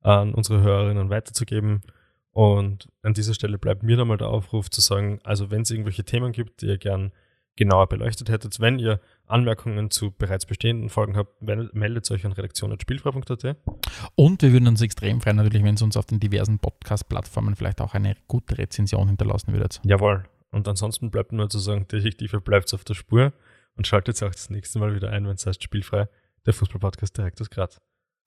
[0.01, 1.83] an unsere Hörerinnen weiterzugeben.
[2.33, 6.05] Und an dieser Stelle bleibt mir nochmal der Aufruf zu sagen, also wenn es irgendwelche
[6.05, 7.13] Themen gibt, die ihr gern
[7.57, 13.57] genauer beleuchtet hättet, wenn ihr Anmerkungen zu bereits bestehenden Folgen habt, meldet euch an redaktion.spielfrei.at.
[14.15, 17.81] Und wir würden uns extrem freuen, natürlich, wenn es uns auf den diversen Podcast-Plattformen vielleicht
[17.81, 19.81] auch eine gute Rezension hinterlassen würdet.
[19.85, 20.25] Jawohl.
[20.51, 23.33] Und ansonsten bleibt nur zu sagen, Detektive bleibt auf der Spur
[23.77, 26.09] und schaltet auch das nächste Mal wieder ein, wenn es heißt Spielfrei,
[26.47, 27.79] der Fußballpodcast direkt aus Graz.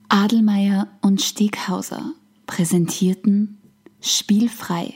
[0.09, 2.13] Adelmeier und Steghauser
[2.45, 3.61] präsentierten
[4.01, 4.93] Spielfrei,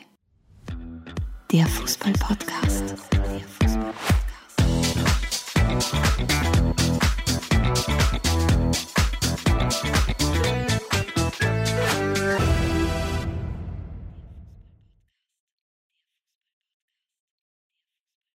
[1.52, 2.96] der Fußballpodcast.
[3.14, 3.94] Der Fußball